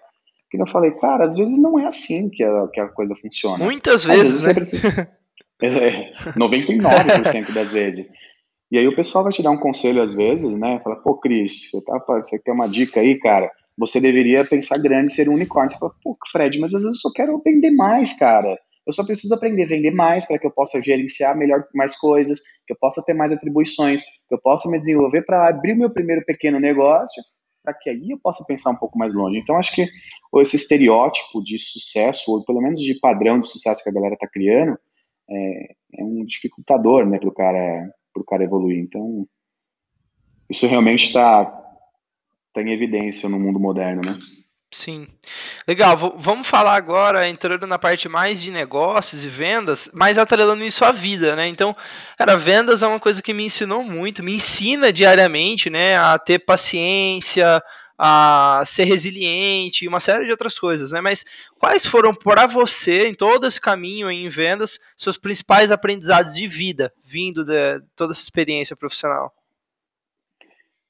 Que 0.50 0.62
eu 0.62 0.68
falei, 0.68 0.92
cara, 0.92 1.26
às 1.26 1.36
vezes 1.36 1.60
não 1.60 1.80
é 1.80 1.86
assim 1.86 2.30
que 2.30 2.44
a, 2.44 2.68
que 2.68 2.80
a 2.80 2.88
coisa 2.88 3.16
funciona. 3.16 3.64
Muitas 3.64 4.06
vezes, 4.06 4.44
vezes 4.44 4.44
né? 4.44 4.54
Precisa... 4.54 5.10
é, 5.64 6.14
99% 6.38 7.52
das 7.54 7.72
vezes. 7.72 8.08
E 8.74 8.78
aí 8.80 8.88
o 8.88 8.96
pessoal 8.96 9.24
vai 9.24 9.32
te 9.32 9.44
dar 9.44 9.52
um 9.52 9.60
conselho 9.60 10.02
às 10.02 10.16
vezes, 10.16 10.56
né? 10.56 10.80
Fala, 10.84 10.96
pô, 10.96 11.16
Cris, 11.16 11.70
você, 11.70 11.86
tá, 11.86 12.04
você 12.08 12.40
quer 12.40 12.54
uma 12.54 12.68
dica 12.68 13.02
aí, 13.02 13.20
cara? 13.20 13.52
Você 13.78 14.02
deveria 14.02 14.44
pensar 14.44 14.80
grande 14.80 15.14
ser 15.14 15.30
um 15.30 15.36
unicórnio. 15.36 15.70
Você 15.70 15.78
fala, 15.78 15.94
pô, 16.04 16.18
Fred, 16.32 16.60
mas 16.60 16.74
às 16.74 16.82
vezes 16.82 16.98
eu 16.98 17.02
só 17.08 17.14
quero 17.14 17.40
vender 17.46 17.70
mais, 17.70 18.18
cara. 18.18 18.58
Eu 18.88 18.92
só 18.92 19.06
preciso 19.06 19.36
aprender 19.36 19.66
a 19.66 19.68
vender 19.68 19.92
mais 19.92 20.26
para 20.26 20.40
que 20.40 20.48
eu 20.48 20.50
possa 20.50 20.82
gerenciar 20.82 21.38
melhor 21.38 21.64
mais 21.76 21.96
coisas, 21.96 22.40
que 22.66 22.74
eu 22.74 22.78
possa 22.80 23.04
ter 23.06 23.14
mais 23.14 23.32
atribuições, 23.32 24.02
que 24.28 24.34
eu 24.34 24.42
possa 24.42 24.68
me 24.68 24.80
desenvolver 24.80 25.22
para 25.22 25.48
abrir 25.48 25.76
meu 25.76 25.92
primeiro 25.92 26.26
pequeno 26.26 26.60
negócio, 26.60 27.22
para 27.64 27.76
que 27.76 27.92
aí 27.92 28.10
eu 28.10 28.18
possa 28.24 28.44
pensar 28.48 28.72
um 28.72 28.78
pouco 28.78 28.98
mais 28.98 29.14
longe. 29.14 29.38
Então, 29.38 29.56
acho 29.56 29.76
que 29.76 29.88
esse 30.42 30.56
estereótipo 30.56 31.44
de 31.44 31.60
sucesso, 31.60 32.32
ou 32.32 32.44
pelo 32.44 32.60
menos 32.60 32.80
de 32.80 33.00
padrão 33.00 33.40
de 33.40 33.48
sucesso 33.48 33.84
que 33.84 33.90
a 33.92 33.94
galera 33.94 34.16
está 34.16 34.28
criando, 34.28 34.76
é, 35.30 35.64
é, 36.00 36.04
um 36.04 36.26
dificultador 36.26 37.06
né, 37.06 37.20
para 37.20 37.30
o 37.30 37.34
cara 37.34 37.88
para 38.14 38.22
o 38.22 38.26
cara 38.26 38.44
evoluir. 38.44 38.80
Então, 38.80 39.28
isso 40.50 40.68
realmente 40.68 41.08
está 41.08 41.46
tá 42.54 42.62
em 42.62 42.72
evidência 42.72 43.28
no 43.28 43.40
mundo 43.40 43.60
moderno, 43.60 44.02
né? 44.06 44.18
Sim. 44.74 45.08
Legal, 45.68 45.96
vamos 46.18 46.48
falar 46.48 46.76
agora, 46.76 47.28
entrando 47.28 47.68
na 47.68 47.78
parte 47.78 48.10
mais 48.10 48.42
de 48.42 48.50
negócios 48.50 49.24
e 49.24 49.30
vendas, 49.30 49.90
mas 49.94 50.18
atrelando 50.18 50.64
isso 50.64 50.84
à 50.84 50.92
vida, 50.92 51.36
né? 51.36 51.48
Então, 51.48 51.76
cara, 52.18 52.36
vendas 52.36 52.82
é 52.82 52.88
uma 52.88 53.00
coisa 53.00 53.22
que 53.22 53.34
me 53.34 53.46
ensinou 53.46 53.84
muito, 53.84 54.24
me 54.24 54.36
ensina 54.36 54.92
diariamente, 54.92 55.70
né, 55.70 55.96
a 55.96 56.18
ter 56.18 56.40
paciência, 56.40 57.62
a 57.98 58.64
ser 58.66 58.86
resiliente 58.86 59.86
e 59.86 59.88
uma 59.88 60.00
série 60.00 60.26
de 60.26 60.32
outras 60.32 60.58
coisas, 60.58 60.92
né? 60.92 61.02
Mas 61.02 61.26
quais 61.60 61.86
foram 61.86 62.14
para 62.14 62.48
você 62.48 63.08
em 63.08 63.14
todo 63.14 63.48
esse 63.48 63.62
caminho 63.62 64.10
em 64.10 64.28
vendas 64.30 64.80
seus 64.98 65.18
principais 65.18 65.72
aprendizados 65.72 66.34
de 66.34 66.48
vida 66.48 66.92
vindo 67.06 67.46
de 67.46 67.82
toda 67.96 68.12
essa 68.12 68.22
experiência 68.22 68.76
profissional? 68.76 69.34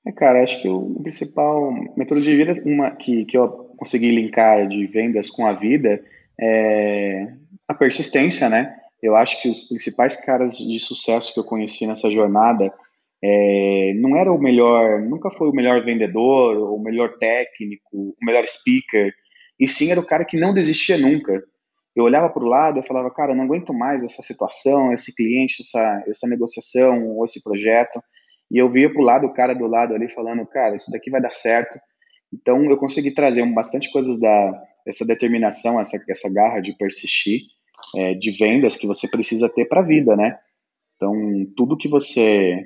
É, 0.06 0.12
cara, 0.12 0.44
acho 0.44 0.62
que 0.62 0.68
o 0.68 1.00
principal 1.02 1.72
metodologia 1.96 2.36
de 2.36 2.46
vida 2.46 2.62
uma, 2.66 2.92
que, 2.92 3.26
que 3.26 3.38
eu 3.38 3.50
consegui 3.78 4.12
linkar 4.12 4.68
de 4.68 4.86
vendas 4.88 5.30
com 5.30 5.46
a 5.46 5.54
vida 5.54 6.04
é 6.40 7.34
a 7.68 7.74
persistência, 7.74 8.50
né? 8.50 8.76
Eu 9.02 9.16
acho 9.16 9.42
que 9.42 9.50
os 9.50 9.68
principais 9.68 10.24
caras 10.26 10.58
de 10.58 10.80
sucesso 10.80 11.34
que 11.34 11.40
eu 11.40 11.44
conheci 11.44 11.86
nessa 11.86 12.10
jornada 12.10 12.74
é, 13.26 13.94
não 13.96 14.18
era 14.18 14.32
o 14.32 14.38
melhor, 14.38 15.02
nunca 15.02 15.32
foi 15.32 15.48
o 15.48 15.54
melhor 15.54 15.82
vendedor, 15.86 16.58
o 16.74 16.78
melhor 16.78 17.18
técnico, 17.18 17.88
o 17.94 18.16
melhor 18.22 18.46
speaker, 18.46 19.14
e 19.58 19.66
sim 19.66 19.92
era 19.92 20.00
o 20.00 20.06
cara 20.06 20.26
que 20.26 20.38
não 20.38 20.54
desistia 20.54 20.98
nunca. 20.98 21.42
Eu 21.96 22.04
olhava 22.04 22.30
para 22.30 22.44
o 22.44 22.48
lado 22.48 22.80
e 22.80 22.88
falava, 22.88 23.10
cara, 23.12 23.34
não 23.34 23.46
aguento 23.46 23.74
mais 23.74 24.04
essa 24.04 24.22
situação, 24.22 24.92
esse 24.92 25.16
cliente, 25.16 25.62
essa, 25.62 26.04
essa 26.08 26.28
negociação 26.28 27.08
ou 27.08 27.24
esse 27.24 27.42
projeto. 27.42 28.04
E 28.52 28.58
eu 28.58 28.70
via 28.70 28.92
para 28.92 29.02
o 29.02 29.06
lado 29.06 29.28
o 29.28 29.34
cara 29.34 29.54
do 29.54 29.68
lado 29.68 29.94
ali 29.94 30.10
falando, 30.10 30.46
cara, 30.46 30.76
isso 30.76 30.92
daqui 30.92 31.10
vai 31.10 31.22
dar 31.22 31.32
certo. 31.32 31.80
Então 32.34 32.66
eu 32.66 32.78
consegui 32.78 33.14
trazer 33.14 33.46
bastante 33.54 33.90
coisas 33.92 34.20
da 34.20 34.64
essa 34.86 35.06
determinação, 35.06 35.80
essa, 35.80 35.98
essa 36.10 36.34
garra 36.34 36.60
de 36.60 36.76
persistir, 36.78 37.44
é, 37.96 38.14
de 38.16 38.32
vendas 38.32 38.76
que 38.76 38.86
você 38.86 39.08
precisa 39.08 39.48
ter 39.48 39.66
para 39.66 39.80
a 39.80 39.86
vida, 39.86 40.14
né? 40.18 40.38
Então 40.98 41.14
tudo 41.56 41.78
que 41.78 41.88
você 41.88 42.60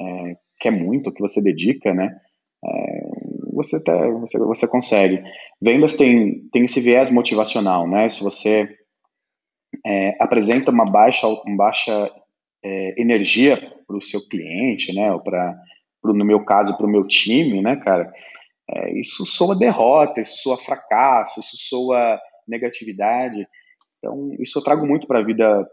é, 0.00 0.36
quer 0.60 0.70
muito, 0.70 1.12
que 1.12 1.20
você 1.20 1.42
dedica, 1.42 1.92
né? 1.94 2.16
É, 2.64 3.00
você, 3.52 3.78
você, 3.78 4.38
você 4.38 4.68
consegue. 4.68 5.22
Vendas 5.60 5.96
tem, 5.96 6.48
tem 6.52 6.64
esse 6.64 6.80
viés 6.80 7.10
motivacional, 7.10 7.88
né? 7.88 8.08
Se 8.08 8.22
você 8.22 8.68
é, 9.84 10.16
apresenta 10.20 10.70
uma 10.70 10.84
baixa, 10.84 11.26
uma 11.26 11.56
baixa 11.56 12.10
é, 12.64 13.00
energia 13.00 13.56
para 13.86 13.96
o 13.96 14.02
seu 14.02 14.26
cliente, 14.28 14.92
né? 14.94 15.12
Ou 15.12 15.20
para 15.20 15.56
no 16.04 16.24
meu 16.24 16.44
caso, 16.44 16.76
para 16.76 16.86
o 16.86 16.90
meu 16.90 17.06
time, 17.06 17.60
né, 17.60 17.76
cara, 17.76 18.12
é, 18.70 19.00
isso 19.00 19.26
soa 19.26 19.58
derrota, 19.58 20.20
isso 20.20 20.42
soa 20.42 20.56
fracasso, 20.56 21.40
isso 21.40 21.56
soa 21.56 22.18
negatividade. 22.46 23.46
Então, 23.98 24.30
isso 24.38 24.58
eu 24.58 24.62
trago 24.62 24.86
muito 24.86 25.06
para 25.06 25.18
a 25.18 25.24
vida 25.24 25.66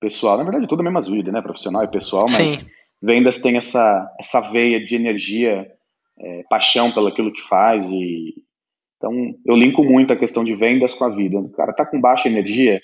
pessoal. 0.00 0.36
Na 0.36 0.44
verdade, 0.44 0.68
tudo 0.68 0.82
é 0.82 0.86
a 0.86 0.90
mesma 0.90 1.12
vida, 1.12 1.32
né? 1.32 1.42
Profissional 1.42 1.82
e 1.84 1.90
pessoal, 1.90 2.26
mas 2.30 2.52
Sim. 2.52 2.70
Vendas 3.02 3.40
tem 3.40 3.56
essa, 3.56 4.14
essa 4.18 4.40
veia 4.40 4.82
de 4.82 4.96
energia, 4.96 5.70
é, 6.18 6.42
paixão 6.48 6.90
pelo 6.90 7.08
aquilo 7.08 7.32
que 7.32 7.42
faz. 7.42 7.90
e 7.90 8.34
Então, 8.96 9.12
eu 9.46 9.54
linko 9.54 9.84
muito 9.84 10.12
a 10.12 10.16
questão 10.16 10.44
de 10.44 10.54
vendas 10.54 10.94
com 10.94 11.04
a 11.04 11.14
vida. 11.14 11.38
O 11.38 11.50
cara 11.50 11.72
tá 11.72 11.86
com 11.86 12.00
baixa 12.00 12.28
energia, 12.28 12.80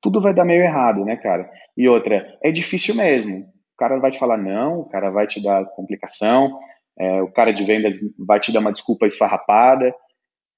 tudo 0.00 0.20
vai 0.20 0.32
dar 0.32 0.44
meio 0.44 0.62
errado, 0.62 1.04
né, 1.04 1.16
cara? 1.16 1.50
E 1.76 1.88
outra, 1.88 2.38
é 2.42 2.52
difícil 2.52 2.94
mesmo. 2.94 3.40
O 3.40 3.76
cara 3.76 3.98
vai 3.98 4.10
te 4.10 4.18
falar 4.18 4.38
não, 4.38 4.80
o 4.80 4.88
cara 4.88 5.10
vai 5.10 5.26
te 5.26 5.42
dar 5.42 5.64
complicação, 5.66 6.58
é, 6.98 7.20
o 7.20 7.30
cara 7.30 7.52
de 7.52 7.64
vendas 7.64 7.96
vai 8.18 8.40
te 8.40 8.52
dar 8.52 8.60
uma 8.60 8.72
desculpa 8.72 9.06
esfarrapada. 9.06 9.94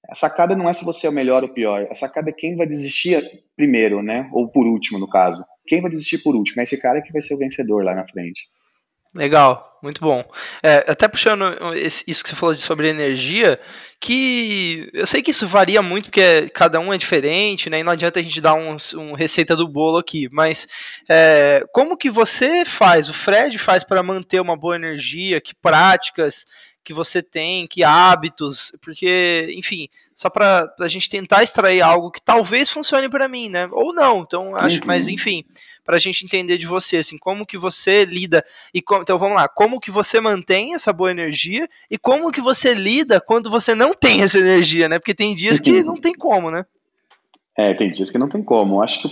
A 0.08 0.14
sacada 0.14 0.54
não 0.54 0.68
é 0.68 0.72
se 0.72 0.84
você 0.84 1.06
é 1.06 1.10
o 1.10 1.12
melhor 1.12 1.42
ou 1.42 1.48
pior, 1.48 1.86
a 1.90 1.94
sacada 1.94 2.30
é 2.30 2.32
quem 2.32 2.56
vai 2.56 2.66
desistir 2.66 3.22
primeiro, 3.56 4.02
né? 4.02 4.28
Ou 4.32 4.48
por 4.48 4.66
último, 4.66 4.98
no 4.98 5.08
caso. 5.08 5.44
Quem 5.66 5.80
vai 5.80 5.90
desistir 5.90 6.18
por 6.18 6.36
último? 6.36 6.60
É 6.60 6.62
esse 6.62 6.80
cara 6.80 7.02
que 7.02 7.12
vai 7.12 7.20
ser 7.20 7.34
o 7.34 7.38
vencedor 7.38 7.84
lá 7.84 7.94
na 7.94 8.06
frente. 8.06 8.40
Legal, 9.14 9.78
muito 9.82 10.02
bom. 10.02 10.22
É, 10.62 10.84
até 10.86 11.08
puxando 11.08 11.42
isso 11.74 12.22
que 12.22 12.28
você 12.28 12.36
falou 12.36 12.54
de 12.54 12.60
sobre 12.60 12.88
energia, 12.88 13.58
que 13.98 14.90
eu 14.92 15.06
sei 15.06 15.22
que 15.22 15.30
isso 15.30 15.46
varia 15.46 15.80
muito 15.80 16.04
porque 16.04 16.50
cada 16.50 16.78
um 16.78 16.92
é 16.92 16.98
diferente, 16.98 17.70
né? 17.70 17.80
E 17.80 17.82
não 17.82 17.92
adianta 17.92 18.20
a 18.20 18.22
gente 18.22 18.40
dar 18.40 18.52
um, 18.54 18.76
um 18.96 19.14
receita 19.14 19.56
do 19.56 19.66
bolo 19.66 19.96
aqui. 19.96 20.28
Mas 20.30 20.68
é, 21.08 21.64
como 21.72 21.96
que 21.96 22.10
você 22.10 22.66
faz, 22.66 23.08
o 23.08 23.14
Fred 23.14 23.56
faz 23.58 23.82
para 23.82 24.02
manter 24.02 24.40
uma 24.40 24.56
boa 24.56 24.76
energia? 24.76 25.40
Que 25.40 25.54
práticas 25.54 26.44
que 26.84 26.94
você 26.94 27.22
tem, 27.22 27.66
que 27.66 27.84
hábitos? 27.84 28.76
Porque, 28.82 29.52
enfim, 29.56 29.88
só 30.14 30.30
para 30.30 30.72
a 30.80 30.88
gente 30.88 31.08
tentar 31.08 31.42
extrair 31.42 31.82
algo 31.82 32.10
que 32.10 32.22
talvez 32.22 32.70
funcione 32.70 33.08
para 33.08 33.28
mim, 33.28 33.48
né? 33.48 33.68
Ou 33.72 33.92
não. 33.92 34.20
Então 34.20 34.56
acho, 34.56 34.76
uhum. 34.76 34.86
mas 34.86 35.08
enfim 35.08 35.44
para 35.88 35.96
a 35.96 35.98
gente 35.98 36.22
entender 36.22 36.58
de 36.58 36.66
você, 36.66 36.98
assim, 36.98 37.16
como 37.16 37.46
que 37.46 37.56
você 37.56 38.04
lida 38.04 38.44
e 38.74 38.82
como, 38.82 39.00
então 39.00 39.16
vamos 39.16 39.36
lá, 39.36 39.48
como 39.48 39.80
que 39.80 39.90
você 39.90 40.20
mantém 40.20 40.74
essa 40.74 40.92
boa 40.92 41.10
energia 41.10 41.66
e 41.90 41.96
como 41.96 42.30
que 42.30 42.42
você 42.42 42.74
lida 42.74 43.18
quando 43.22 43.48
você 43.48 43.74
não 43.74 43.94
tem 43.94 44.20
essa 44.20 44.38
energia, 44.38 44.86
né? 44.86 44.98
Porque 44.98 45.14
tem 45.14 45.34
dias 45.34 45.58
que 45.58 45.82
não 45.82 45.96
tem 45.96 46.12
como, 46.12 46.50
né? 46.50 46.66
É, 47.56 47.72
tem 47.72 47.90
dias 47.90 48.10
que 48.10 48.18
não 48.18 48.28
tem 48.28 48.42
como. 48.42 48.82
Acho 48.82 49.00
que 49.00 49.08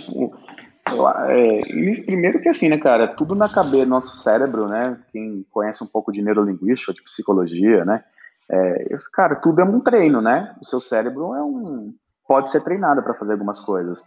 é, 1.29 1.61
primeiro 2.03 2.41
que 2.41 2.49
assim, 2.49 2.69
né, 2.69 2.77
cara, 2.77 3.07
tudo 3.07 3.35
na 3.35 3.49
cabeça, 3.49 3.85
nosso 3.85 4.17
cérebro, 4.17 4.67
né? 4.67 4.99
Quem 5.11 5.45
conhece 5.51 5.83
um 5.83 5.87
pouco 5.87 6.11
de 6.11 6.21
neurolinguística, 6.21 6.93
de 6.93 7.03
psicologia, 7.03 7.83
né? 7.85 8.03
É, 8.49 8.95
cara, 9.13 9.35
tudo 9.35 9.61
é 9.61 9.63
um 9.63 9.79
treino, 9.79 10.21
né? 10.21 10.55
O 10.61 10.65
seu 10.65 10.79
cérebro 10.79 11.33
é 11.33 11.43
um 11.43 11.93
pode 12.27 12.49
ser 12.49 12.61
treinado 12.61 13.01
para 13.01 13.13
fazer 13.13 13.33
algumas 13.33 13.59
coisas. 13.59 14.03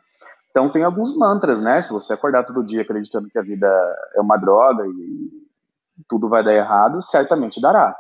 Então 0.51 0.71
tem 0.71 0.85
alguns 0.85 1.17
mantras, 1.17 1.61
né? 1.61 1.81
Se 1.81 1.93
você 1.93 2.13
acordar 2.13 2.45
todo 2.45 2.65
dia 2.65 2.83
acreditando 2.83 3.29
que 3.29 3.39
a 3.39 3.43
vida 3.43 3.67
é 4.15 4.21
uma 4.21 4.37
droga 4.37 4.87
e 4.87 5.31
tudo 6.09 6.29
vai 6.29 6.45
dar 6.45 6.55
errado, 6.55 7.01
certamente 7.03 7.61
dará. 7.61 7.97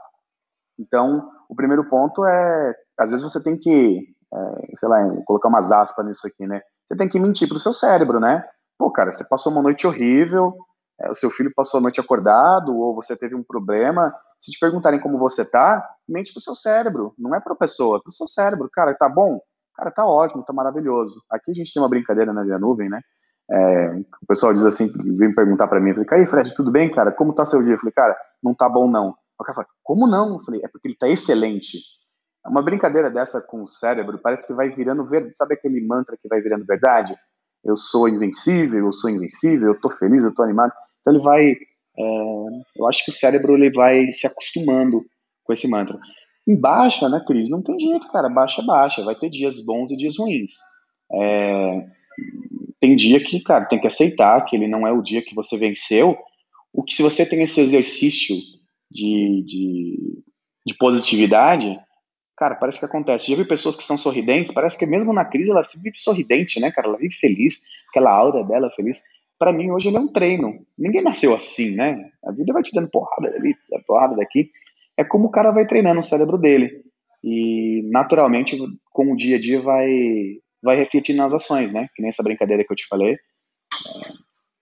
Então, 0.79 1.31
o 1.49 1.55
primeiro 1.55 1.89
ponto 1.89 2.25
é, 2.25 2.75
às 2.99 3.11
vezes 3.11 3.23
você 3.23 3.43
tem 3.43 3.57
que, 3.57 4.07
é, 4.33 4.77
sei 4.77 4.89
lá, 4.89 4.99
colocar 5.27 5.49
umas 5.49 5.71
aspas 5.71 6.05
nisso 6.07 6.27
aqui, 6.27 6.47
né? 6.47 6.61
Você 6.87 6.97
tem 6.97 7.09
que 7.09 7.21
mentir 7.21 7.49
pro 7.49 7.59
seu 7.59 7.73
cérebro, 7.73 8.19
né? 8.19 8.45
Pô, 8.81 8.91
cara, 8.91 9.13
você 9.13 9.23
passou 9.29 9.53
uma 9.53 9.61
noite 9.61 9.87
horrível, 9.87 10.57
é, 10.99 11.11
o 11.11 11.15
seu 11.15 11.29
filho 11.29 11.53
passou 11.55 11.77
a 11.77 11.81
noite 11.83 12.01
acordado, 12.01 12.75
ou 12.75 12.95
você 12.95 13.15
teve 13.15 13.35
um 13.35 13.43
problema. 13.43 14.11
Se 14.39 14.51
te 14.51 14.59
perguntarem 14.59 14.99
como 14.99 15.19
você 15.19 15.45
tá, 15.45 15.87
mente 16.09 16.33
pro 16.33 16.41
seu 16.41 16.55
cérebro. 16.55 17.13
Não 17.19 17.35
é 17.35 17.41
pra 17.41 17.55
pessoa, 17.55 17.99
é 17.99 18.01
pro 18.01 18.11
seu 18.11 18.27
cérebro. 18.27 18.71
Cara, 18.73 18.95
tá 18.95 19.07
bom? 19.07 19.39
Cara, 19.77 19.91
tá 19.91 20.07
ótimo, 20.07 20.43
tá 20.43 20.55
maravilhoso. 20.55 21.23
Aqui 21.31 21.51
a 21.51 21.55
gente 21.55 21.75
tem 21.75 21.83
uma 21.83 21.91
brincadeira 21.91 22.33
na 22.33 22.43
Via 22.43 22.59
Nuvem, 22.59 22.89
né? 22.89 23.03
É, 23.51 23.91
o 24.23 24.27
pessoal 24.27 24.55
diz 24.55 24.65
assim, 24.65 24.91
vem 25.19 25.35
perguntar 25.35 25.69
para 25.69 25.79
mim, 25.79 25.91
eu 25.91 25.97
falei, 25.97 26.25
aí 26.25 26.27
Fred, 26.27 26.55
tudo 26.55 26.71
bem, 26.71 26.91
cara? 26.91 27.13
Como 27.13 27.35
tá 27.35 27.45
seu 27.45 27.63
dia? 27.63 27.75
Eu 27.75 27.79
falei, 27.79 27.93
cara, 27.93 28.17
não 28.43 28.55
tá 28.55 28.67
bom 28.67 28.91
não. 28.91 29.15
O 29.39 29.45
cara 29.45 29.57
fala, 29.57 29.67
como 29.83 30.07
não? 30.07 30.39
Eu 30.39 30.41
falei, 30.43 30.63
é 30.65 30.69
porque 30.69 30.89
ele 30.89 30.97
tá 30.97 31.07
excelente. 31.07 31.77
É 32.47 32.49
uma 32.49 32.63
brincadeira 32.63 33.11
dessa 33.11 33.43
com 33.43 33.63
o 33.63 33.67
cérebro, 33.67 34.19
parece 34.23 34.47
que 34.47 34.55
vai 34.55 34.71
virando. 34.71 35.07
Sabe 35.37 35.53
aquele 35.53 35.87
mantra 35.87 36.17
que 36.17 36.29
vai 36.29 36.41
virando 36.41 36.65
verdade? 36.65 37.15
Eu 37.65 37.77
sou 37.77 38.09
invencível, 38.09 38.87
eu 38.87 38.93
sou 38.93 39.11
invencível, 39.11 39.69
eu 39.69 39.81
tô 39.81 39.91
feliz, 39.91 40.23
eu 40.23 40.35
tô 40.35 40.43
animado. 40.43 40.73
Então 41.01 41.15
ele 41.15 41.23
vai, 41.23 41.51
é, 41.51 42.03
eu 42.77 42.87
acho 42.89 43.05
que 43.05 43.11
o 43.11 43.15
cérebro 43.15 43.55
ele 43.55 43.71
vai 43.71 44.11
se 44.13 44.27
acostumando 44.27 45.05
com 45.45 45.53
esse 45.53 45.69
mantra. 45.69 45.99
Em 46.49 46.59
baixa, 46.59 47.09
né, 47.09 47.23
Cris? 47.27 47.51
Não 47.51 47.63
tem 47.63 47.79
jeito, 47.79 48.09
cara. 48.09 48.29
Baixa, 48.29 48.63
baixa. 48.63 49.05
Vai 49.05 49.15
ter 49.15 49.29
dias 49.29 49.65
bons 49.65 49.91
e 49.91 49.97
dias 49.97 50.17
ruins. 50.19 50.53
É... 51.13 51.87
Tem 52.81 52.97
dia 52.97 53.23
que, 53.23 53.41
cara, 53.41 53.67
tem 53.67 53.81
que 53.81 53.87
aceitar 53.87 54.45
que 54.45 54.57
ele 54.57 54.67
não 54.67 54.87
é 54.87 54.93
o 54.93 55.03
dia 55.03 55.23
que 55.23 55.35
você 55.35 55.57
venceu. 55.59 56.17
O 56.73 56.83
que 56.83 56.95
se 56.95 57.03
você 57.03 57.27
tem 57.27 57.43
esse 57.43 57.61
exercício 57.61 58.35
de, 58.91 59.45
de, 59.47 60.23
de 60.67 60.75
positividade, 60.79 61.79
cara, 62.41 62.57
parece 62.57 62.79
que 62.79 62.87
acontece. 62.87 63.31
Já 63.31 63.37
vi 63.37 63.45
pessoas 63.45 63.77
que 63.77 63.83
são 63.83 63.99
sorridentes, 63.99 64.53
parece 64.53 64.79
que 64.79 64.87
mesmo 64.87 65.13
na 65.13 65.27
crise 65.27 65.51
ela 65.51 65.63
vive 65.63 65.99
sorridente, 65.99 66.59
né, 66.59 66.73
cara? 66.73 66.89
Ela 66.89 66.97
vive 66.97 67.15
feliz, 67.15 67.67
aquela 67.91 68.11
aura 68.11 68.43
dela 68.43 68.71
feliz. 68.71 69.03
Para 69.39 69.53
mim, 69.53 69.71
hoje 69.71 69.89
ele 69.89 69.99
é 69.99 70.01
um 70.01 70.11
treino. 70.11 70.67
Ninguém 70.77 71.03
nasceu 71.03 71.35
assim, 71.35 71.77
né? 71.77 72.11
A 72.25 72.33
vida 72.33 72.53
vai 72.53 72.63
te 72.63 72.75
dando 72.75 72.91
porrada 72.91 73.31
dali, 73.31 73.55
porrada 73.87 74.17
daqui 74.17 74.51
é 74.97 75.05
como 75.05 75.29
o 75.29 75.31
cara 75.31 75.51
vai 75.51 75.67
treinando 75.67 76.01
o 76.01 76.03
cérebro 76.03 76.37
dele. 76.37 76.83
E 77.23 77.83
naturalmente, 77.91 78.57
com 78.91 79.13
o 79.13 79.17
dia 79.17 79.37
a 79.37 79.41
dia, 79.41 79.61
vai, 79.61 79.89
vai 80.63 80.77
refletir 80.77 81.15
nas 81.15 81.33
ações, 81.33 81.73
né? 81.73 81.89
Que 81.95 82.03
nem 82.03 82.09
essa 82.09 82.23
brincadeira 82.23 82.65
que 82.65 82.73
eu 82.73 82.77
te 82.77 82.87
falei. 82.87 83.13
É, 83.13 83.19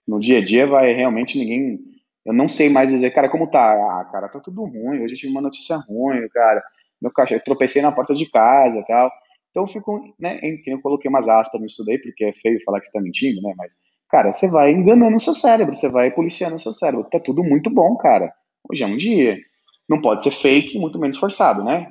no 0.07 0.21
dia 0.21 0.39
a 0.39 0.45
dia, 0.45 0.67
vai 0.67 0.93
realmente 0.93 1.39
ninguém. 1.39 1.79
Eu 2.25 2.33
não 2.33 2.49
sei 2.49 2.69
mais 2.69 2.91
dizer, 2.91 3.11
cara, 3.11 3.29
como 3.29 3.49
tá? 3.49 3.73
Ah, 3.73 4.05
cara, 4.11 4.29
tá 4.29 4.41
tudo 4.41 4.65
ruim. 4.65 5.03
Hoje 5.03 5.15
eu 5.15 5.19
tive 5.19 5.33
uma 5.33 5.41
notícia 5.41 5.77
ruim, 5.77 6.29
cara. 6.29 6.63
Meu 7.01 7.13
cachorro, 7.13 7.41
tropecei 7.45 7.83
na 7.83 7.93
porta 7.93 8.15
de 8.15 8.27
casa 8.31 8.85
tal. 8.87 9.11
Então 9.51 9.63
eu 9.63 9.67
fico, 9.67 10.15
né? 10.19 10.41
Eu 10.67 10.81
coloquei 10.81 11.09
umas 11.09 11.29
aspas 11.29 11.61
nisso 11.61 11.85
daí, 11.85 11.99
porque 11.99 12.25
é 12.25 12.33
feio 12.33 12.63
falar 12.65 12.81
que 12.81 12.87
você 12.87 12.93
tá 12.93 13.01
mentindo, 13.01 13.41
né? 13.43 13.55
Mas, 13.57 13.77
cara, 14.11 14.33
você 14.33 14.49
vai 14.49 14.73
enganando 14.73 15.17
o 15.17 15.21
seu 15.21 15.35
cérebro, 15.35 15.75
você 15.75 15.89
vai 15.89 16.11
policiando 16.11 16.57
o 16.57 16.61
seu 16.61 16.73
cérebro. 16.73 17.09
Tá 17.11 17.19
tudo 17.19 17.43
muito 17.43 17.71
bom, 17.71 17.97
cara. 17.97 18.33
Hoje 18.71 18.83
é 18.83 18.87
um 18.87 18.97
dia. 18.97 19.39
Não 19.89 20.01
pode 20.01 20.23
ser 20.23 20.31
fake, 20.31 20.79
muito 20.79 20.99
menos 20.99 21.19
forçado, 21.19 21.65
né? 21.65 21.91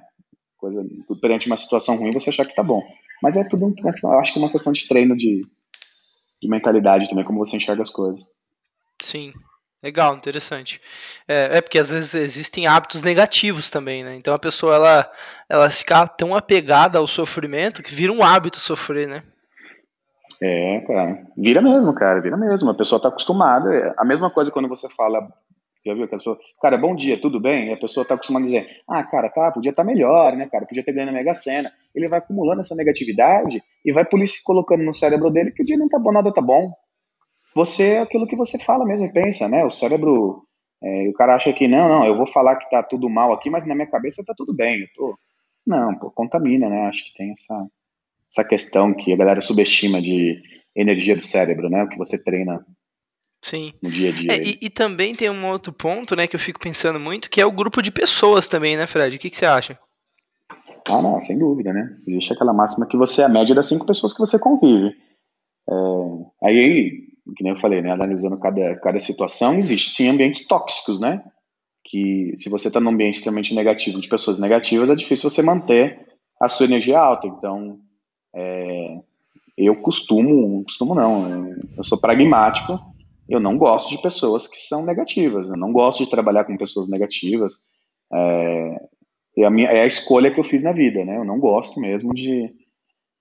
Coisa, 0.58 0.86
perante 1.20 1.48
uma 1.48 1.58
situação 1.58 1.98
ruim, 1.98 2.12
você 2.12 2.30
achar 2.30 2.46
que 2.46 2.56
tá 2.56 2.64
bom. 2.64 2.84
Mas 3.22 3.36
é 3.36 3.48
tudo, 3.48 3.74
eu 3.78 4.20
acho 4.20 4.34
que 4.34 4.40
é 4.40 4.42
uma 4.42 4.52
questão 4.52 4.72
de 4.72 4.88
treino 4.88 5.16
de, 5.16 5.42
de 6.42 6.48
mentalidade 6.48 7.10
também, 7.10 7.26
como 7.26 7.40
você 7.40 7.58
enxerga 7.58 7.82
as 7.82 7.90
coisas. 7.90 8.36
Sim, 9.02 9.34
Legal, 9.88 10.18
interessante. 10.18 10.82
É, 11.26 11.60
é, 11.60 11.62
porque 11.62 11.80
às 11.80 11.90
vezes 11.90 12.14
existem 12.14 12.68
hábitos 12.68 13.04
negativos 13.04 13.70
também, 13.70 14.04
né? 14.04 14.18
Então 14.18 14.34
a 14.34 14.40
pessoa 14.40 14.76
ela, 14.76 15.12
ela 15.48 15.70
fica 15.70 16.06
tão 16.06 16.36
apegada 16.36 17.00
ao 17.00 17.08
sofrimento 17.08 17.82
que 17.82 17.96
vira 17.96 18.12
um 18.12 18.22
hábito 18.22 18.60
sofrer, 18.60 19.08
né? 19.08 19.24
É, 20.44 20.82
cara. 20.82 21.26
Vira 21.38 21.62
mesmo, 21.62 21.94
cara, 21.96 22.20
vira 22.20 22.36
mesmo. 22.36 22.70
A 22.70 22.74
pessoa 22.74 23.02
tá 23.02 23.08
acostumada. 23.08 23.74
É 23.74 23.94
a 23.98 24.04
mesma 24.04 24.30
coisa 24.30 24.52
quando 24.52 24.68
você 24.68 24.90
fala 24.90 25.26
já 25.86 25.94
viu? 25.94 26.06
Que 26.06 26.16
as 26.16 26.22
pessoas, 26.22 26.38
cara, 26.62 26.78
bom 26.78 26.94
dia, 26.94 27.18
tudo 27.18 27.40
bem? 27.40 27.70
E 27.70 27.72
a 27.72 27.78
pessoa 27.78 28.06
tá 28.06 28.16
acostumada 28.16 28.44
a 28.44 28.46
dizer, 28.46 28.68
ah, 28.90 29.06
cara, 29.06 29.30
tá, 29.30 29.52
podia 29.54 29.70
estar 29.70 29.86
tá 29.86 29.88
melhor, 29.88 30.36
né, 30.36 30.50
cara? 30.52 30.66
Podia 30.66 30.84
ter 30.84 30.92
ganho 30.92 31.06
na 31.06 31.14
Mega 31.14 31.34
Sena. 31.34 31.72
Ele 31.96 32.10
vai 32.10 32.20
acumulando 32.20 32.60
essa 32.60 32.76
negatividade 32.76 33.64
e 33.86 33.94
vai 33.94 34.04
por 34.04 34.22
isso 34.22 34.42
colocando 34.44 34.84
no 34.84 34.94
cérebro 34.94 35.32
dele 35.32 35.52
que 35.52 35.64
o 35.64 35.66
dia 35.66 35.78
não 35.78 35.88
tá 35.88 35.98
bom, 35.98 36.12
nada 36.12 36.34
tá 36.34 36.42
bom. 36.42 36.74
Você 37.58 37.94
é 37.94 38.00
aquilo 38.02 38.28
que 38.28 38.36
você 38.36 38.60
fala 38.60 38.86
mesmo 38.86 39.08
e 39.08 39.12
pensa, 39.12 39.50
né? 39.50 39.66
O 39.66 39.72
cérebro, 39.72 40.44
é, 40.80 41.10
o 41.10 41.14
cara 41.14 41.36
acha 41.36 41.52
que 41.52 41.68
não, 41.68 41.90
não, 41.90 42.06
eu 42.06 42.16
vou 42.16 42.28
falar 42.28 42.56
que 42.56 42.70
tá 42.70 42.84
tudo 42.84 43.10
mal 43.10 43.34
aqui, 43.34 43.50
mas 43.50 43.66
na 43.66 43.74
minha 43.74 43.90
cabeça 43.90 44.24
tá 44.24 44.32
tudo 44.38 44.54
bem. 44.54 44.82
Eu 44.82 44.88
tô... 44.96 45.20
Não, 45.66 45.96
pô, 45.96 46.12
contamina, 46.12 46.70
né? 46.70 46.86
Acho 46.86 47.04
que 47.04 47.18
tem 47.18 47.32
essa, 47.32 47.68
essa 48.32 48.48
questão 48.48 48.94
que 48.94 49.12
a 49.12 49.18
galera 49.18 49.42
subestima 49.42 50.00
de 50.00 50.40
energia 50.76 51.16
do 51.16 51.24
cérebro, 51.24 51.68
né? 51.68 51.84
O 51.84 51.90
que 51.90 51.98
você 51.98 52.24
treina 52.24 52.64
Sim. 53.42 53.74
no 53.82 53.90
dia 53.90 54.12
a 54.12 54.14
dia. 54.14 54.34
É, 54.34 54.38
e, 54.38 54.60
e, 54.62 54.70
também 54.70 55.16
tem 55.16 55.32
um 55.32 55.48
outro 55.48 55.74
ponto, 55.74 56.16
né, 56.16 56.28
que 56.28 56.36
eu 56.36 56.40
fico 56.40 56.60
pensando 56.60 57.00
muito, 57.00 57.28
que 57.28 57.42
é 57.42 57.46
o 57.46 57.52
grupo 57.52 57.82
de 57.82 57.90
pessoas 57.90 58.48
também, 58.48 58.78
né, 58.78 58.86
Fred? 58.86 59.16
O 59.16 59.20
que, 59.20 59.32
que 59.32 59.36
você 59.36 59.48
acha? 59.48 59.80
Ah, 60.88 61.02
não, 61.02 61.20
sem 61.24 61.40
dúvida, 61.40 61.74
né? 61.74 61.98
Existe 62.06 62.34
aquela 62.34 62.54
máxima 62.54 62.88
que 62.88 62.96
você 62.96 63.24
é 63.24 63.26
a 63.26 63.30
média 63.30 63.56
das 63.56 63.66
cinco 63.66 63.88
pessoas 63.88 64.14
que 64.14 64.20
você 64.20 64.38
convive. 64.38 64.96
É, 65.68 66.46
aí, 66.46 67.07
que 67.36 67.44
nem 67.44 67.54
eu 67.54 67.60
falei, 67.60 67.82
né, 67.82 67.92
analisando 67.92 68.38
cada, 68.38 68.76
cada 68.78 69.00
situação, 69.00 69.56
existe 69.56 69.90
sim 69.92 70.08
ambientes 70.08 70.48
tóxicos, 70.48 71.00
né? 71.00 71.24
Que 71.84 72.34
se 72.38 72.50
você 72.50 72.68
está 72.68 72.80
num 72.80 72.90
ambiente 72.90 73.16
extremamente 73.16 73.56
negativo, 73.56 74.02
de 74.02 74.10
pessoas 74.10 74.40
negativas, 74.40 74.90
é 74.90 74.96
difícil 74.96 75.30
você 75.30 75.42
manter 75.42 76.06
a 76.42 76.50
sua 76.50 76.66
energia 76.66 77.00
alta. 77.00 77.28
Então, 77.28 77.80
é, 78.36 78.98
eu 79.58 79.76
costumo, 79.78 80.64
costumo 80.64 80.94
não, 80.94 81.56
eu 81.78 81.84
sou 81.84 82.00
pragmático 82.00 82.80
eu 83.30 83.40
não 83.40 83.58
gosto 83.58 83.90
de 83.90 84.02
pessoas 84.02 84.48
que 84.48 84.60
são 84.60 84.86
negativas, 84.86 85.48
eu 85.48 85.58
não 85.58 85.74
gosto 85.74 86.04
de 86.04 86.10
trabalhar 86.10 86.46
com 86.46 86.58
pessoas 86.58 86.90
negativas. 86.90 87.70
É, 88.14 88.88
é, 89.38 89.46
a 89.46 89.50
minha, 89.50 89.68
é 89.68 89.82
a 89.82 89.88
escolha 89.88 90.32
que 90.32 90.40
eu 90.40 90.44
fiz 90.44 90.64
na 90.64 90.72
vida, 90.72 91.04
né? 91.04 91.18
Eu 91.18 91.26
não 91.26 91.40
gosto 91.40 91.80
mesmo 91.80 92.14
de, 92.14 92.50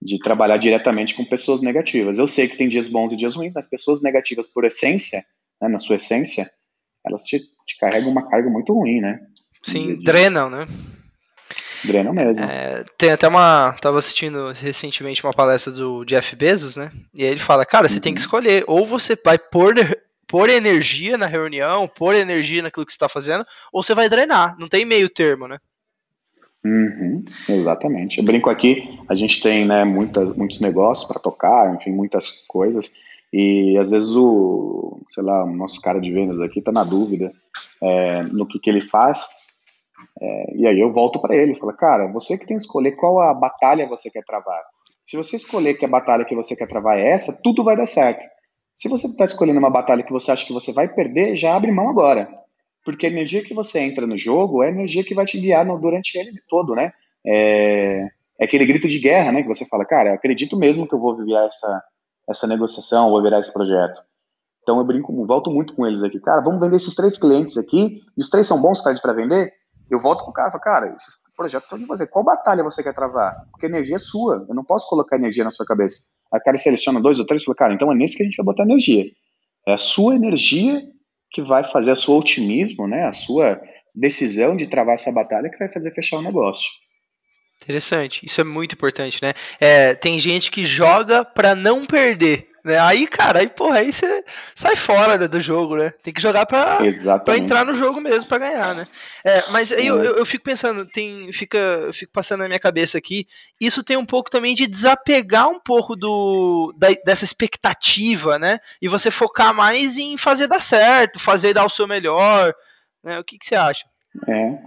de 0.07 0.19
trabalhar 0.21 0.57
diretamente 0.57 1.15
com 1.15 1.25
pessoas 1.25 1.61
negativas. 1.61 2.19
Eu 2.19 2.27
sei 2.27 2.49
que 2.49 2.57
tem 2.57 2.69
dias 2.69 2.87
bons 2.87 3.13
e 3.13 3.17
dias 3.17 3.35
ruins, 3.35 3.53
mas 3.55 3.69
pessoas 3.69 4.01
negativas 4.01 4.49
por 4.49 4.65
essência, 4.65 5.23
né, 5.61 5.69
na 5.69 5.79
sua 5.79 5.97
essência, 5.97 6.47
elas 7.05 7.25
te, 7.25 7.39
te 7.39 7.77
carregam 7.79 8.11
uma 8.11 8.29
carga 8.29 8.49
muito 8.49 8.73
ruim, 8.73 9.01
né? 9.01 9.21
Sim, 9.63 9.97
drenam, 10.03 10.49
né? 10.49 10.67
Drenam 11.85 12.13
mesmo. 12.13 12.45
É, 12.45 12.85
tem 12.97 13.11
até 13.11 13.27
uma. 13.27 13.77
Tava 13.81 13.99
assistindo 13.99 14.53
recentemente 14.53 15.23
uma 15.25 15.35
palestra 15.35 15.73
do 15.73 16.05
Jeff 16.05 16.35
Bezos, 16.37 16.77
né? 16.77 16.91
E 17.13 17.25
aí 17.25 17.31
ele 17.31 17.41
fala, 17.41 17.67
cara, 17.67 17.89
você 17.89 17.97
uhum. 17.97 18.01
tem 18.01 18.15
que 18.15 18.21
uhum. 18.21 18.25
escolher. 18.25 18.65
Ou 18.67 18.87
você 18.87 19.17
vai 19.25 19.39
pôr, 19.39 19.75
pôr 20.27 20.49
energia 20.49 21.19
na 21.19 21.27
reunião, 21.27 21.89
pôr 21.89 22.15
energia 22.15 22.63
naquilo 22.63 22.87
que 22.87 22.93
você 22.93 22.97
está 22.97 23.09
fazendo, 23.09 23.45
ou 23.73 23.83
você 23.83 23.95
vai 23.95 24.09
drenar. 24.09 24.57
Não 24.59 24.69
tem 24.69 24.85
meio 24.85 25.09
termo, 25.09 25.47
né? 25.49 25.59
Uhum, 26.67 27.25
exatamente. 27.49 28.19
Eu 28.19 28.25
brinco 28.25 28.51
aqui, 28.51 28.99
a 29.09 29.15
gente 29.15 29.41
tem 29.41 29.65
né, 29.65 29.85
muitas, 29.85 30.35
muitos 30.37 30.59
negócios 30.59 31.07
para 31.07 31.21
tocar, 31.21 31.73
enfim, 31.73 31.93
muitas 31.93 32.45
coisas. 32.49 32.95
E 33.33 33.79
às 33.79 33.93
vezes 33.93 34.17
o, 34.17 35.01
sei 35.09 35.23
lá, 35.23 35.45
o 35.45 35.55
nosso 35.55 35.81
cara 35.81 36.01
de 36.01 36.11
vendas 36.11 36.41
aqui 36.41 36.59
está 36.59 36.73
na 36.73 36.83
dúvida 36.83 37.33
é, 37.81 38.23
no 38.25 38.47
que, 38.47 38.59
que 38.59 38.69
ele 38.69 38.81
faz. 38.81 39.29
É, 40.21 40.57
e 40.57 40.67
aí 40.67 40.81
eu 40.81 40.93
volto 40.93 41.21
para 41.21 41.37
ele, 41.37 41.55
falo, 41.55 41.73
cara, 41.73 42.09
você 42.09 42.37
que 42.37 42.47
tem 42.47 42.57
que 42.57 42.63
escolher 42.63 42.93
qual 42.93 43.21
a 43.21 43.33
batalha 43.33 43.87
você 43.87 44.11
quer 44.11 44.25
travar. 44.25 44.63
Se 45.05 45.17
você 45.17 45.37
escolher 45.37 45.75
que 45.75 45.85
a 45.85 45.89
batalha 45.89 46.25
que 46.25 46.35
você 46.35 46.57
quer 46.57 46.67
travar 46.67 46.99
é 46.99 47.07
essa, 47.07 47.39
tudo 47.45 47.63
vai 47.63 47.77
dar 47.77 47.87
certo. 47.87 48.27
Se 48.75 48.89
você 48.89 49.07
está 49.07 49.25
escolhendo 49.25 49.61
uma 49.61 49.71
batalha 49.71 50.03
que 50.03 50.13
você 50.13 50.33
acha 50.33 50.45
que 50.45 50.53
você 50.53 50.73
vai 50.73 50.93
perder, 50.93 51.37
já 51.37 51.55
abre 51.55 51.71
mão 51.71 51.89
agora. 51.89 52.29
Porque 52.87 53.05
a 53.05 53.11
energia 53.11 53.43
que 53.43 53.53
você 53.53 53.81
entra 53.81 54.07
no 54.07 54.17
jogo 54.17 54.63
é 54.63 54.69
a 54.69 54.71
energia 54.71 55.03
que 55.03 55.13
vai 55.13 55.25
te 55.27 55.41
guiar 55.41 55.67
no, 55.67 55.77
durante 55.77 56.17
ele 56.17 56.41
todo, 56.49 56.73
né? 56.73 56.93
É, 57.27 58.07
é, 58.39 58.45
aquele 58.45 58.65
grito 58.65 58.87
de 58.87 59.01
guerra, 59.01 59.33
né? 59.33 59.43
Que 59.43 59.49
você 59.49 59.67
fala, 59.67 59.85
cara, 59.85 60.15
acredito 60.15 60.57
mesmo 60.57 60.87
que 60.87 60.95
eu 60.95 61.01
vou 61.01 61.17
virar 61.17 61.47
essa, 61.47 61.83
essa 62.31 62.47
negociação, 62.47 63.11
vou 63.11 63.21
virar 63.21 63.41
esse 63.41 63.53
projeto. 63.53 64.01
Então 64.63 64.79
eu 64.79 64.85
brinco, 64.85 65.13
volto 65.27 65.51
muito 65.51 65.75
com 65.75 65.85
eles 65.85 66.05
aqui. 66.05 66.21
Cara, 66.21 66.41
vamos 66.41 66.61
vender 66.61 66.77
esses 66.77 66.95
três 66.95 67.19
clientes 67.19 67.57
aqui, 67.57 68.03
e 68.17 68.21
os 68.21 68.31
três 68.31 68.47
são 68.47 68.63
bons 68.63 68.81
para 68.81 69.13
vender? 69.13 69.53
Eu 69.91 69.99
volto 69.99 70.25
com 70.25 70.31
o 70.31 70.35
cara 70.35 70.49
e 70.49 70.53
falo, 70.53 70.63
cara, 70.63 70.95
esses 70.95 71.25
projetos 71.37 71.69
são 71.69 71.79
de 71.81 71.87
você. 71.87 72.07
Qual 72.07 72.25
batalha 72.25 72.63
você 72.63 72.85
quer 72.85 72.95
travar? 72.95 73.47
Porque 73.51 73.67
a 73.67 73.69
energia 73.69 73.97
é 73.97 73.99
sua. 73.99 74.47
Eu 74.49 74.55
não 74.55 74.65
posso 74.65 74.89
colocar 74.89 75.17
energia 75.17 75.43
na 75.43 75.51
sua 75.51 75.67
cabeça. 75.67 76.11
A 76.33 76.39
cara 76.39 76.57
seleciona 76.57 77.01
dois 77.01 77.19
ou 77.19 77.27
três 77.27 77.43
e 77.43 77.45
fala, 77.45 77.57
cara, 77.57 77.75
então 77.75 77.91
é 77.91 77.97
nesse 77.97 78.17
que 78.17 78.23
a 78.23 78.27
gente 78.27 78.37
vai 78.37 78.47
botar 78.47 78.63
energia. 78.63 79.07
É 79.67 79.75
a 79.75 79.79
sua 79.79 80.15
energia 80.15 80.81
que 81.37 81.43
vai 81.43 81.63
fazer 81.65 81.91
a 81.91 81.97
sua 81.97 82.17
otimismo, 82.17 82.89
né? 82.89 83.05
A 83.05 83.13
sua 83.13 83.61
decisão 83.95 84.57
de 84.57 84.67
travar 84.67 84.95
essa 84.95 85.13
batalha 85.13 85.51
que 85.51 85.59
vai 85.59 85.71
fazer 85.71 85.93
fechar 85.93 86.17
o 86.17 86.23
negócio. 86.23 86.67
Interessante, 87.63 88.25
isso 88.25 88.41
é 88.41 88.45
muito 88.45 88.75
importante, 88.75 89.23
né? 89.23 89.35
É, 89.61 89.95
tem 89.95 90.19
gente 90.19 90.51
que 90.51 90.65
joga 90.65 91.27
para 91.27 91.55
não 91.55 91.85
perder. 91.85 92.49
Né? 92.67 92.81
Aí, 92.81 93.07
cara, 93.07 93.39
aí, 93.39 93.49
porra, 93.49 93.79
aí 93.79 93.93
você 93.93 94.25
sai 94.53 94.75
fora 94.75 95.17
né, 95.17 95.29
do 95.29 95.41
jogo, 95.41 95.77
né? 95.77 95.91
Tem 96.03 96.13
que 96.13 96.21
jogar 96.21 96.47
pra, 96.47 96.79
pra 97.25 97.39
entrar 97.39 97.65
no 97.65 97.77
jogo 97.77 98.01
mesmo, 98.01 98.29
pra 98.29 98.39
ganhar, 98.39 98.75
né? 98.75 98.89
É, 99.25 99.45
mas 99.53 99.71
aí 99.71 99.87
eu, 99.87 100.03
eu, 100.03 100.17
eu, 100.17 100.27
fico 100.27 100.43
pensando, 100.43 100.85
tem, 100.85 101.33
fica, 101.33 101.57
eu 101.57 101.93
fico 101.93 102.11
passando 102.11 102.41
na 102.41 102.49
minha 102.49 102.59
cabeça 102.59 102.99
aqui, 102.99 103.29
isso 103.61 103.85
tem 103.85 103.97
um 103.97 104.05
pouco 104.05 104.29
também 104.29 104.53
de 104.53 104.67
desapegar 104.67 105.49
um 105.49 105.61
pouco 105.61 105.95
do, 105.95 106.75
da, 106.77 106.89
dessa 107.05 107.25
expectativa, 107.25 108.37
né? 108.37 108.59
E 108.83 108.89
você 108.89 109.13
focar 109.13 109.55
mais 109.55 109.97
em 109.97 110.19
fazer 110.19 110.49
dar 110.49 110.61
certo, 110.61 111.21
fazer 111.21 111.55
dar 111.55 111.67
o 111.67 111.71
seu 111.71 111.87
melhor, 111.87 112.53
né? 113.01 113.21
O 113.21 113.23
que, 113.23 113.39
que 113.39 113.47
você 113.47 113.55
acha? 113.55 113.85
É, 114.29 114.59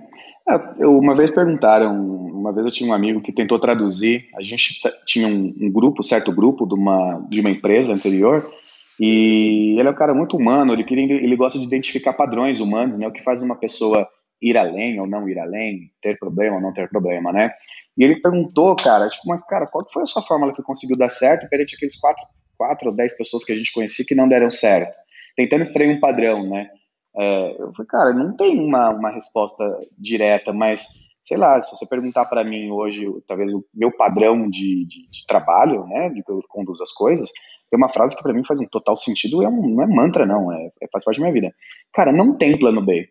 é, 0.80 0.88
uma 0.88 1.16
vez 1.16 1.30
perguntaram, 1.30 1.94
uma 1.96 2.52
vez 2.52 2.66
eu 2.66 2.72
tinha 2.72 2.90
um 2.90 2.94
amigo 2.94 3.22
que 3.22 3.32
tentou 3.32 3.60
traduzir, 3.60 4.28
a 4.36 4.42
gente 4.42 4.80
tinha 5.06 5.28
um, 5.28 5.54
um, 5.62 5.72
grupo, 5.72 6.02
certo 6.02 6.32
grupo 6.32 6.66
de 6.66 6.74
uma, 6.74 7.26
de 7.30 7.40
uma 7.40 7.52
empresa 7.52 7.94
anterior, 7.94 8.52
e 9.00 9.76
ele 9.78 9.88
é 9.88 9.92
um 9.92 9.96
cara 9.96 10.14
muito 10.14 10.36
humano, 10.36 10.74
ele, 10.74 10.84
queria, 10.84 11.16
ele 11.16 11.36
gosta 11.36 11.60
de 11.60 11.66
identificar 11.66 12.14
padrões 12.14 12.60
humanos, 12.60 12.98
né, 12.98 13.08
o 13.08 13.12
que 13.12 13.24
faz 13.24 13.42
uma 13.42 13.56
pessoa 13.56 14.08
ir 14.42 14.58
além 14.58 15.00
ou 15.00 15.06
não 15.06 15.28
ir 15.30 15.38
além, 15.38 15.92
ter 16.02 16.18
problema 16.18 16.56
ou 16.56 16.62
não 16.62 16.74
ter 16.74 16.90
problema, 16.90 17.32
né? 17.32 17.52
E 17.98 18.04
ele 18.04 18.22
perguntou, 18.22 18.76
cara, 18.76 19.10
tipo, 19.10 19.28
mas 19.28 19.46
cara, 19.46 19.68
qual 19.68 19.86
foi 19.92 20.04
a 20.04 20.06
sua 20.06 20.22
fórmula 20.22 20.54
que 20.54 20.64
conseguiu 20.64 20.98
dar 20.98 21.10
certo 21.10 21.50
perante 21.50 21.76
aqueles 21.76 22.00
quatro, 22.00 22.24
quatro 22.58 22.90
ou 22.90 22.96
dez 22.96 23.16
pessoas 23.18 23.44
que 23.44 23.52
a 23.52 23.56
gente 23.56 23.74
conhecia 23.74 24.06
que 24.08 24.16
não 24.16 24.28
deram 24.28 24.50
certo? 24.50 24.96
Tentando 25.36 25.64
extrair 25.64 25.90
um 25.90 26.00
padrão, 26.00 26.50
né? 26.50 26.70
É, 27.18 27.62
eu 27.62 27.74
falei, 27.74 27.88
cara, 27.88 28.14
não 28.14 28.36
tem 28.36 28.60
uma, 28.60 28.90
uma 28.90 29.10
resposta 29.12 29.64
direta, 29.98 30.54
mas 30.54 31.10
sei 31.22 31.38
lá, 31.38 31.62
se 31.62 31.70
você 31.70 31.86
perguntar 31.88 32.26
para 32.26 32.44
mim 32.44 32.72
hoje, 32.72 33.06
talvez 33.28 33.54
o 33.54 33.64
meu 33.74 33.92
padrão 33.92 34.50
de, 34.50 34.86
de, 34.86 35.10
de, 35.10 35.26
trabalho, 35.28 35.86
né, 35.86 36.10
de 36.10 36.24
que 36.24 36.32
eu 36.32 36.42
conduzo 36.48 36.82
as 36.82 36.92
coisas, 36.92 37.30
tem 37.70 37.78
uma 37.78 37.90
frase 37.90 38.16
que 38.16 38.24
para 38.24 38.34
mim 38.34 38.44
faz 38.44 38.60
um 38.60 38.66
total 38.66 38.96
sentido, 38.96 39.44
é 39.44 39.48
um, 39.48 39.76
não 39.76 39.84
é 39.84 39.88
mantra 39.88 40.26
não, 40.26 40.52
é, 40.52 40.72
é, 40.82 40.88
faz 40.92 41.04
parte 41.04 41.18
da 41.18 41.24
minha 41.24 41.34
vida. 41.34 41.54
Cara, 41.94 42.12
não 42.12 42.36
tem 42.36 42.58
plano 42.58 42.84
B. 42.84 43.10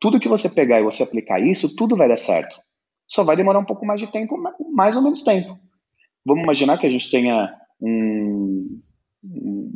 Tudo 0.00 0.18
que 0.18 0.28
você 0.28 0.48
pegar 0.48 0.80
e 0.80 0.84
você 0.84 1.02
aplicar 1.02 1.40
isso, 1.40 1.76
tudo 1.76 1.96
vai 1.96 2.08
dar 2.08 2.16
certo. 2.16 2.56
Só 3.06 3.22
vai 3.22 3.36
demorar 3.36 3.60
um 3.60 3.64
pouco 3.64 3.86
mais 3.86 4.00
de 4.00 4.10
tempo, 4.10 4.36
mais 4.72 4.96
ou 4.96 5.02
menos 5.02 5.22
tempo. 5.22 5.56
Vamos 6.26 6.42
imaginar 6.42 6.78
que 6.78 6.86
a 6.86 6.90
gente 6.90 7.10
tenha 7.10 7.54
um, 7.80 8.80
um, 9.24 9.72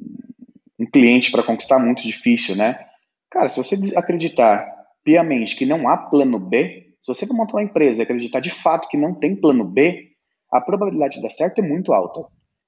um 0.81 0.87
cliente 0.87 1.31
para 1.31 1.43
conquistar 1.43 1.79
muito 1.79 2.03
difícil, 2.03 2.57
né? 2.57 2.87
Cara, 3.33 3.49
se 3.49 3.57
você 3.57 3.97
acreditar 3.97 4.71
piamente 5.03 5.57
que 5.57 5.65
não 5.65 5.89
há 5.89 5.97
plano 5.97 6.39
B, 6.39 6.95
se 7.01 7.13
você 7.13 7.27
for 7.27 7.35
montar 7.35 7.55
uma 7.55 7.63
empresa 7.63 8.01
e 8.01 8.05
acreditar 8.05 8.41
de 8.41 8.51
fato 8.51 8.89
que 8.89 8.97
não 8.99 9.15
tem 9.15 9.35
plano 9.35 9.65
B, 9.65 10.11
a 10.53 10.61
probabilidade 10.61 11.15
de 11.15 11.23
dar 11.23 11.31
certo 11.31 11.61
é 11.61 11.63
muito 11.63 11.95
alta. 11.95 12.27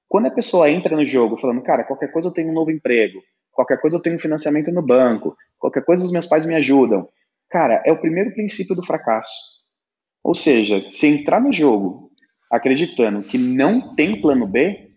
Quando 0.09 0.25
a 0.25 0.31
pessoa 0.31 0.69
entra 0.69 0.95
no 0.95 1.05
jogo 1.05 1.37
falando, 1.37 1.61
cara, 1.61 1.83
qualquer 1.83 2.11
coisa 2.11 2.29
eu 2.29 2.33
tenho 2.33 2.49
um 2.49 2.53
novo 2.53 2.71
emprego, 2.71 3.21
qualquer 3.51 3.79
coisa 3.79 3.97
eu 3.97 4.01
tenho 4.01 4.15
um 4.15 4.19
financiamento 4.19 4.71
no 4.71 4.81
banco, 4.81 5.37
qualquer 5.59 5.85
coisa 5.85 6.03
os 6.03 6.11
meus 6.11 6.25
pais 6.25 6.47
me 6.47 6.55
ajudam, 6.55 7.07
cara, 7.47 7.83
é 7.85 7.91
o 7.91 8.01
primeiro 8.01 8.33
princípio 8.33 8.75
do 8.75 8.85
fracasso. 8.85 9.63
Ou 10.23 10.33
seja, 10.33 10.83
se 10.87 11.05
entrar 11.05 11.39
no 11.39 11.53
jogo 11.53 12.09
acreditando 12.51 13.21
que 13.21 13.37
não 13.37 13.93
tem 13.95 14.19
plano 14.19 14.47
B, 14.47 14.89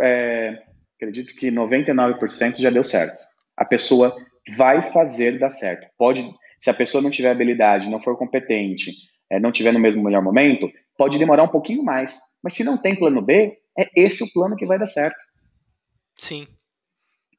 é, 0.00 0.64
acredito 0.96 1.32
que 1.36 1.48
99% 1.48 2.56
já 2.56 2.70
deu 2.70 2.82
certo 2.82 3.33
a 3.56 3.64
pessoa 3.64 4.14
vai 4.56 4.82
fazer 4.82 5.38
dar 5.38 5.50
certo. 5.50 5.86
Pode, 5.96 6.28
se 6.58 6.70
a 6.70 6.74
pessoa 6.74 7.02
não 7.02 7.10
tiver 7.10 7.30
habilidade, 7.30 7.90
não 7.90 8.02
for 8.02 8.16
competente, 8.16 8.92
é, 9.30 9.40
não 9.40 9.52
tiver 9.52 9.72
no 9.72 9.78
mesmo 9.78 10.02
melhor 10.02 10.22
momento, 10.22 10.70
pode 10.96 11.18
demorar 11.18 11.44
um 11.44 11.48
pouquinho 11.48 11.82
mais. 11.82 12.18
Mas 12.42 12.54
se 12.54 12.64
não 12.64 12.76
tem 12.76 12.94
plano 12.94 13.22
B, 13.22 13.56
é 13.78 13.88
esse 13.96 14.22
o 14.22 14.32
plano 14.32 14.56
que 14.56 14.66
vai 14.66 14.78
dar 14.78 14.86
certo. 14.86 15.16
Sim. 16.18 16.46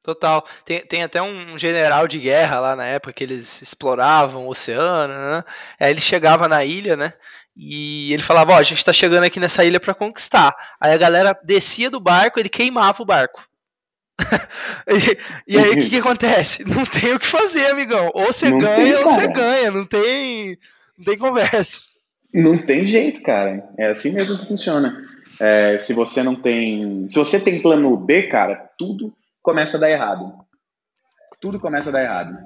Total. 0.02 0.46
Tem, 0.64 0.86
tem 0.86 1.02
até 1.02 1.20
um 1.20 1.58
general 1.58 2.06
de 2.06 2.20
guerra 2.20 2.60
lá 2.60 2.76
na 2.76 2.86
época 2.86 3.12
que 3.12 3.24
eles 3.24 3.60
exploravam 3.60 4.46
o 4.46 4.50
oceano, 4.50 5.12
né? 5.12 5.44
Aí 5.80 5.90
ele 5.90 6.00
chegava 6.00 6.46
na 6.46 6.64
ilha, 6.64 6.96
né? 6.96 7.12
E 7.56 8.12
ele 8.12 8.22
falava: 8.22 8.52
Ó, 8.52 8.54
oh, 8.54 8.58
a 8.58 8.62
gente 8.62 8.84
tá 8.84 8.92
chegando 8.92 9.24
aqui 9.24 9.40
nessa 9.40 9.64
ilha 9.64 9.80
para 9.80 9.94
conquistar. 9.94 10.54
Aí 10.80 10.92
a 10.92 10.96
galera 10.96 11.36
descia 11.42 11.90
do 11.90 11.98
barco, 11.98 12.38
ele 12.38 12.48
queimava 12.48 13.02
o 13.02 13.06
barco. 13.06 13.42
e, 15.46 15.54
e, 15.54 15.58
aí 15.58 15.70
o 15.70 15.74
que, 15.74 15.90
que, 15.90 15.98
acontece? 15.98 16.64
Não 16.64 16.84
tem 16.86 17.14
o 17.14 17.18
que 17.18 17.26
fazer, 17.26 17.66
amigão. 17.66 18.10
Ou 18.14 18.26
você 18.26 18.48
não 18.48 18.58
ganha 18.58 18.76
tem, 18.76 18.94
ou 18.94 19.02
você 19.12 19.26
ganha. 19.28 19.70
Não 19.70 19.84
tem, 19.84 20.58
não 20.96 21.04
tem 21.04 21.18
conversa. 21.18 21.80
Não 22.32 22.66
tem 22.66 22.84
jeito, 22.84 23.22
cara. 23.22 23.68
É 23.78 23.88
assim 23.88 24.12
mesmo 24.12 24.38
que 24.38 24.46
funciona. 24.46 25.06
É, 25.38 25.76
se 25.76 25.92
você 25.92 26.22
não 26.22 26.34
tem. 26.34 27.08
Se 27.08 27.16
você 27.16 27.38
tem 27.38 27.60
plano 27.60 27.96
B, 27.96 28.24
cara, 28.24 28.70
tudo 28.78 29.12
começa 29.42 29.76
a 29.76 29.80
dar 29.80 29.90
errado. 29.90 30.32
Tudo 31.40 31.60
começa 31.60 31.90
a 31.90 31.92
dar 31.92 32.02
errado. 32.02 32.36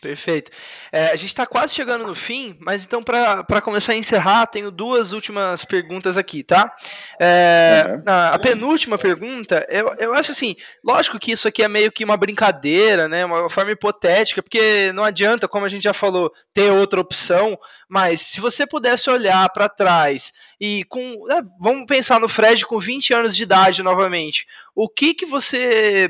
Perfeito. 0.00 0.50
É, 0.90 1.08
a 1.08 1.16
gente 1.16 1.28
está 1.28 1.44
quase 1.44 1.74
chegando 1.74 2.06
no 2.06 2.14
fim, 2.14 2.56
mas 2.58 2.84
então, 2.84 3.02
para 3.02 3.60
começar 3.60 3.92
a 3.92 3.96
encerrar, 3.96 4.46
tenho 4.46 4.70
duas 4.70 5.12
últimas 5.12 5.62
perguntas 5.66 6.16
aqui, 6.16 6.42
tá? 6.42 6.74
É, 7.20 7.84
uhum. 7.86 8.02
a, 8.06 8.28
a, 8.28 8.38
penúltima 8.38 8.96
pergunta, 8.96 9.66
eu, 9.68 9.94
eu 9.98 10.14
acho 10.14 10.30
assim, 10.30 10.56
lógico 10.82 11.18
que 11.18 11.32
isso 11.32 11.46
aqui 11.46 11.62
é 11.62 11.68
meio 11.68 11.92
que 11.92 12.02
uma 12.02 12.16
brincadeira, 12.16 13.08
né? 13.08 13.26
Uma 13.26 13.50
forma 13.50 13.72
hipotética, 13.72 14.42
porque 14.42 14.90
não 14.94 15.04
adianta, 15.04 15.46
como 15.46 15.66
a 15.66 15.68
gente 15.68 15.82
já 15.82 15.92
falou, 15.92 16.32
ter 16.54 16.72
outra 16.72 16.98
opção, 16.98 17.58
mas 17.86 18.22
se 18.22 18.40
você 18.40 18.66
pudesse 18.66 19.10
olhar 19.10 19.50
para 19.50 19.68
trás 19.68 20.32
e 20.58 20.82
com. 20.84 21.26
Né, 21.26 21.42
vamos 21.60 21.84
pensar 21.84 22.18
no 22.18 22.28
Fred 22.28 22.64
com 22.64 22.80
20 22.80 23.12
anos 23.12 23.36
de 23.36 23.42
idade 23.42 23.82
novamente. 23.82 24.46
O 24.74 24.88
que, 24.88 25.12
que 25.12 25.26
você 25.26 26.08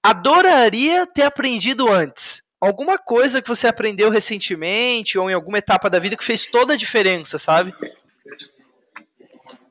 adoraria 0.00 1.08
ter 1.08 1.24
aprendido 1.24 1.90
antes? 1.92 2.48
Alguma 2.60 2.98
coisa 2.98 3.40
que 3.40 3.48
você 3.48 3.66
aprendeu 3.66 4.10
recentemente 4.10 5.18
ou 5.18 5.30
em 5.30 5.34
alguma 5.34 5.58
etapa 5.58 5.88
da 5.88 5.98
vida 5.98 6.16
que 6.16 6.24
fez 6.24 6.46
toda 6.46 6.74
a 6.74 6.76
diferença, 6.76 7.38
sabe? 7.38 7.74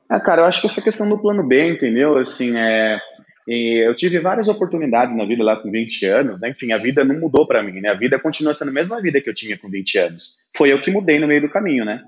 Ah, 0.08 0.20
cara, 0.20 0.42
eu 0.42 0.46
acho 0.46 0.60
que 0.60 0.66
essa 0.66 0.82
questão 0.82 1.08
do 1.08 1.20
plano 1.20 1.46
B, 1.46 1.68
entendeu? 1.68 2.18
Assim, 2.18 2.56
é, 2.58 2.98
eu 3.46 3.94
tive 3.94 4.18
várias 4.18 4.48
oportunidades 4.48 5.16
na 5.16 5.24
vida 5.24 5.42
lá 5.44 5.56
com 5.56 5.70
20 5.70 6.06
anos, 6.06 6.40
né? 6.40 6.50
Enfim, 6.50 6.72
a 6.72 6.78
vida 6.78 7.04
não 7.04 7.18
mudou 7.18 7.46
para 7.46 7.62
mim, 7.62 7.80
né? 7.80 7.90
A 7.90 7.94
vida 7.94 8.18
continua 8.18 8.52
sendo 8.52 8.70
a 8.70 8.74
mesma 8.74 9.00
vida 9.00 9.20
que 9.20 9.30
eu 9.30 9.34
tinha 9.34 9.56
com 9.56 9.68
20 9.68 9.98
anos. 9.98 10.44
Foi 10.56 10.72
eu 10.72 10.80
que 10.80 10.90
mudei 10.90 11.18
no 11.18 11.28
meio 11.28 11.40
do 11.40 11.48
caminho, 11.48 11.84
né? 11.84 12.02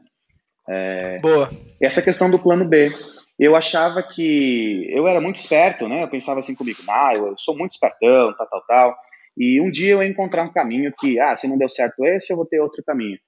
É... 0.69 1.19
Boa. 1.21 1.51
Essa 1.81 2.03
questão 2.03 2.31
do 2.31 2.39
plano 2.39 2.65
B. 2.65 2.91
Eu 3.39 3.57
achava 3.57 4.03
que 4.03 4.87
eu 4.91 5.09
era 5.09 5.21
muito 5.21 5.37
esperto, 5.37 5.89
né? 5.89 6.03
Eu 6.03 6.09
pensava 6.09 6.41
assim 6.41 6.55
comigo, 6.55 6.81
ah, 6.89 7.13
eu 7.17 7.35
sou 7.37 7.57
muito 7.57 7.73
espertão, 7.73 8.35
tal, 8.37 8.47
tal, 8.49 8.65
tal. 8.67 8.97
E 9.37 9.61
um 9.61 9.71
dia 9.71 9.93
eu 9.93 10.03
encontrar 10.03 10.43
um 10.43 10.53
caminho 10.53 10.93
que, 10.99 11.19
ah, 11.19 11.35
se 11.35 11.49
não 11.49 11.59
deu 11.59 11.69
certo 11.69 12.05
esse, 12.05 12.33
eu 12.33 12.37
vou 12.37 12.47
ter 12.47 12.61
outro 12.61 12.83
caminho. 12.85 13.19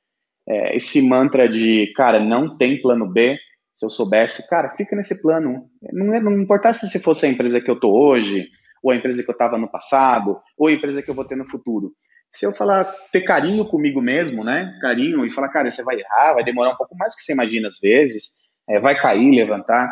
É, 0.47 0.77
esse 0.77 1.01
mantra 1.09 1.49
de, 1.49 1.93
cara, 1.97 2.21
não 2.21 2.57
tem 2.57 2.81
plano 2.81 3.11
B, 3.11 3.39
se 3.73 3.85
eu 3.85 3.91
soubesse, 3.91 4.49
cara, 4.49 4.71
fica 4.71 4.95
nesse 4.95 5.21
plano. 5.21 5.69
Não, 5.93 6.15
é, 6.15 6.21
não 6.21 6.41
importasse 6.41 6.89
se 6.89 7.01
fosse 7.01 7.27
a 7.27 7.29
empresa 7.29 7.61
que 7.61 7.71
eu 7.71 7.79
tô 7.79 7.91
hoje, 7.91 8.49
ou 8.83 8.93
a 8.93 8.97
empresa 8.97 9.23
que 9.23 9.31
eu 9.31 9.33
estava 9.33 9.59
no 9.59 9.71
passado, 9.71 10.39
ou 10.57 10.69
a 10.69 10.73
empresa 10.73 11.03
que 11.03 11.11
eu 11.11 11.15
vou 11.15 11.25
ter 11.25 11.37
no 11.37 11.49
futuro. 11.49 11.93
Se 12.31 12.45
eu 12.45 12.53
falar, 12.53 12.85
ter 13.13 13.23
carinho 13.23 13.65
comigo 13.65 14.01
mesmo, 14.01 14.45
né? 14.45 14.77
Carinho, 14.81 15.25
e 15.25 15.31
falar, 15.31 15.49
cara, 15.49 15.71
você 15.71 15.83
vai 15.83 15.99
errar, 15.99 16.35
vai 16.35 16.45
demorar 16.45 16.73
um 16.73 16.77
pouco 16.77 16.97
mais 16.97 17.13
do 17.13 17.17
que 17.17 17.23
você 17.23 17.33
imagina 17.33 17.69
às 17.69 17.79
vezes, 17.81 18.41
é, 18.69 18.79
vai 18.79 18.95
cair, 19.01 19.31
levantar. 19.31 19.89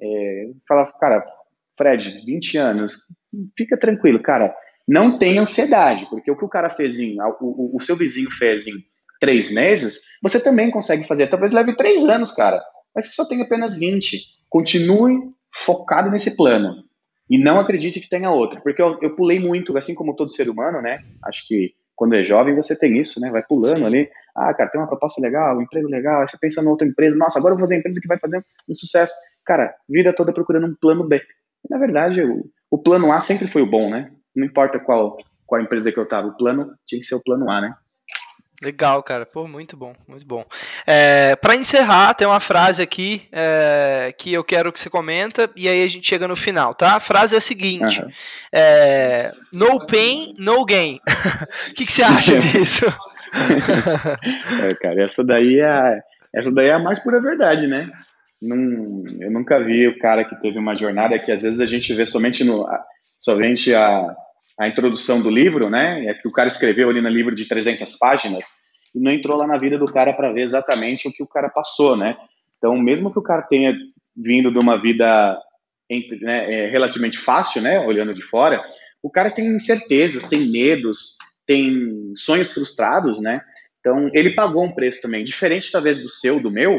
É, 0.00 0.50
falar, 0.66 0.90
cara, 0.98 1.24
Fred, 1.76 2.24
20 2.24 2.58
anos, 2.58 3.04
fica 3.56 3.76
tranquilo, 3.76 4.20
cara, 4.20 4.54
não 4.86 5.18
tem 5.18 5.38
ansiedade, 5.38 6.06
porque 6.10 6.30
o 6.30 6.36
que 6.36 6.44
o 6.44 6.48
cara 6.48 6.68
fez 6.68 6.98
em, 6.98 7.16
o, 7.40 7.76
o, 7.76 7.80
seu 7.80 7.96
vizinho 7.96 8.30
fez 8.30 8.66
em 8.66 8.74
três 9.20 9.52
meses, 9.52 10.02
você 10.22 10.42
também 10.42 10.70
consegue 10.70 11.06
fazer. 11.06 11.28
Talvez 11.28 11.52
leve 11.52 11.76
três 11.76 12.08
anos, 12.08 12.30
cara, 12.30 12.60
mas 12.94 13.06
você 13.06 13.12
só 13.12 13.26
tem 13.26 13.40
apenas 13.42 13.78
20. 13.78 14.18
Continue 14.48 15.30
focado 15.52 16.10
nesse 16.10 16.36
plano. 16.36 16.84
E 17.28 17.38
não 17.38 17.60
acredite 17.60 18.00
que 18.00 18.08
tenha 18.08 18.30
outro. 18.30 18.60
Porque 18.60 18.82
eu, 18.82 18.98
eu 19.00 19.14
pulei 19.14 19.38
muito, 19.38 19.76
assim 19.78 19.94
como 19.94 20.16
todo 20.16 20.30
ser 20.30 20.48
humano, 20.48 20.82
né? 20.82 21.00
Acho 21.24 21.46
que 21.46 21.72
quando 21.94 22.16
é 22.16 22.22
jovem 22.22 22.56
você 22.56 22.76
tem 22.76 22.98
isso, 22.98 23.20
né? 23.20 23.30
Vai 23.30 23.42
pulando 23.42 23.78
Sim. 23.78 23.84
ali. 23.84 24.10
Ah, 24.34 24.52
cara, 24.54 24.70
tem 24.70 24.80
uma 24.80 24.88
proposta 24.88 25.20
legal, 25.22 25.56
um 25.56 25.62
emprego 25.62 25.86
legal. 25.86 26.20
Aí 26.20 26.26
você 26.26 26.36
pensa 26.38 26.60
numa 26.60 26.72
outra 26.72 26.88
empresa. 26.88 27.16
Nossa, 27.16 27.38
agora 27.38 27.52
eu 27.52 27.58
vou 27.58 27.66
fazer 27.66 27.76
a 27.76 27.78
empresa 27.78 28.00
que 28.00 28.08
vai 28.08 28.18
fazer 28.18 28.44
um 28.68 28.74
sucesso. 28.74 29.12
Cara, 29.44 29.72
vida 29.88 30.12
toda 30.12 30.32
procurando 30.32 30.66
um 30.66 30.74
plano 30.74 31.06
B. 31.06 31.22
E, 31.64 31.68
na 31.70 31.78
verdade, 31.78 32.22
o, 32.22 32.50
o 32.70 32.78
plano 32.78 33.12
A 33.12 33.20
sempre 33.20 33.46
foi 33.46 33.62
o 33.62 33.70
bom, 33.70 33.90
né? 33.90 34.10
Não 34.34 34.46
importa 34.46 34.78
qual, 34.78 35.16
qual 35.46 35.60
empresa 35.60 35.92
que 35.92 35.98
eu 35.98 36.06
tava. 36.06 36.28
O 36.28 36.36
plano 36.36 36.74
tinha 36.86 37.00
que 37.00 37.06
ser 37.06 37.14
o 37.14 37.22
plano 37.22 37.50
A, 37.50 37.60
né? 37.60 37.74
Legal, 38.62 39.02
cara. 39.02 39.24
Pô, 39.24 39.48
muito 39.48 39.74
bom, 39.74 39.94
muito 40.06 40.26
bom. 40.26 40.44
É, 40.86 41.34
para 41.36 41.56
encerrar, 41.56 42.12
tem 42.12 42.26
uma 42.26 42.40
frase 42.40 42.82
aqui 42.82 43.26
é, 43.32 44.14
que 44.16 44.34
eu 44.34 44.44
quero 44.44 44.70
que 44.70 44.78
você 44.78 44.90
comenta 44.90 45.50
e 45.56 45.66
aí 45.66 45.82
a 45.82 45.88
gente 45.88 46.06
chega 46.06 46.28
no 46.28 46.36
final, 46.36 46.74
tá? 46.74 46.96
A 46.96 47.00
frase 47.00 47.34
é 47.34 47.38
a 47.38 47.40
seguinte: 47.40 48.02
uhum. 48.02 48.10
é, 48.52 49.30
No 49.50 49.86
pain, 49.86 50.34
no 50.38 50.62
gain. 50.66 51.00
O 51.70 51.72
que, 51.72 51.86
que, 51.86 51.92
você 51.92 52.02
acha 52.02 52.36
disso? 52.38 52.84
é, 54.68 54.74
cara, 54.74 55.04
essa 55.04 55.24
daí 55.24 55.58
é 55.58 56.00
essa 56.34 56.52
daí 56.52 56.66
é 56.66 56.74
a 56.74 56.78
mais 56.78 56.98
pura 57.02 57.20
verdade, 57.20 57.66
né? 57.66 57.90
Num, 58.42 59.04
eu 59.20 59.30
nunca 59.30 59.58
vi 59.62 59.88
o 59.88 59.98
cara 59.98 60.24
que 60.24 60.38
teve 60.40 60.58
uma 60.58 60.76
jornada 60.76 61.18
que 61.18 61.32
às 61.32 61.42
vezes 61.42 61.60
a 61.60 61.66
gente 61.66 61.92
vê 61.94 62.04
somente 62.04 62.44
no 62.44 62.66
somente 63.20 63.74
a 63.74 64.16
a 64.60 64.68
introdução 64.68 65.22
do 65.22 65.30
livro, 65.30 65.70
né? 65.70 66.04
É 66.04 66.12
que 66.12 66.28
o 66.28 66.32
cara 66.32 66.48
escreveu 66.48 66.90
ali 66.90 67.00
no 67.00 67.08
livro 67.08 67.34
de 67.34 67.46
300 67.46 67.96
páginas 67.96 68.44
e 68.94 69.00
não 69.00 69.10
entrou 69.10 69.38
lá 69.38 69.46
na 69.46 69.56
vida 69.56 69.78
do 69.78 69.86
cara 69.86 70.12
para 70.12 70.30
ver 70.30 70.42
exatamente 70.42 71.08
o 71.08 71.10
que 71.10 71.22
o 71.22 71.26
cara 71.26 71.48
passou, 71.48 71.96
né? 71.96 72.14
Então, 72.58 72.76
mesmo 72.76 73.10
que 73.10 73.18
o 73.18 73.22
cara 73.22 73.40
tenha 73.40 73.74
vindo 74.14 74.52
de 74.52 74.58
uma 74.58 74.76
vida 74.78 75.38
né, 76.20 76.52
é, 76.52 76.70
relativamente 76.70 77.18
fácil, 77.18 77.62
né? 77.62 77.80
Olhando 77.80 78.12
de 78.12 78.20
fora, 78.20 78.62
o 79.02 79.10
cara 79.10 79.30
tem 79.30 79.46
incertezas, 79.46 80.28
tem 80.28 80.50
medos, 80.50 81.16
tem 81.46 82.12
sonhos 82.14 82.52
frustrados, 82.52 83.18
né? 83.18 83.40
Então, 83.80 84.10
ele 84.12 84.32
pagou 84.32 84.62
um 84.62 84.74
preço 84.74 85.00
também, 85.00 85.24
diferente 85.24 85.72
talvez 85.72 86.02
do 86.02 86.08
seu, 86.10 86.38
do 86.38 86.50
meu. 86.50 86.78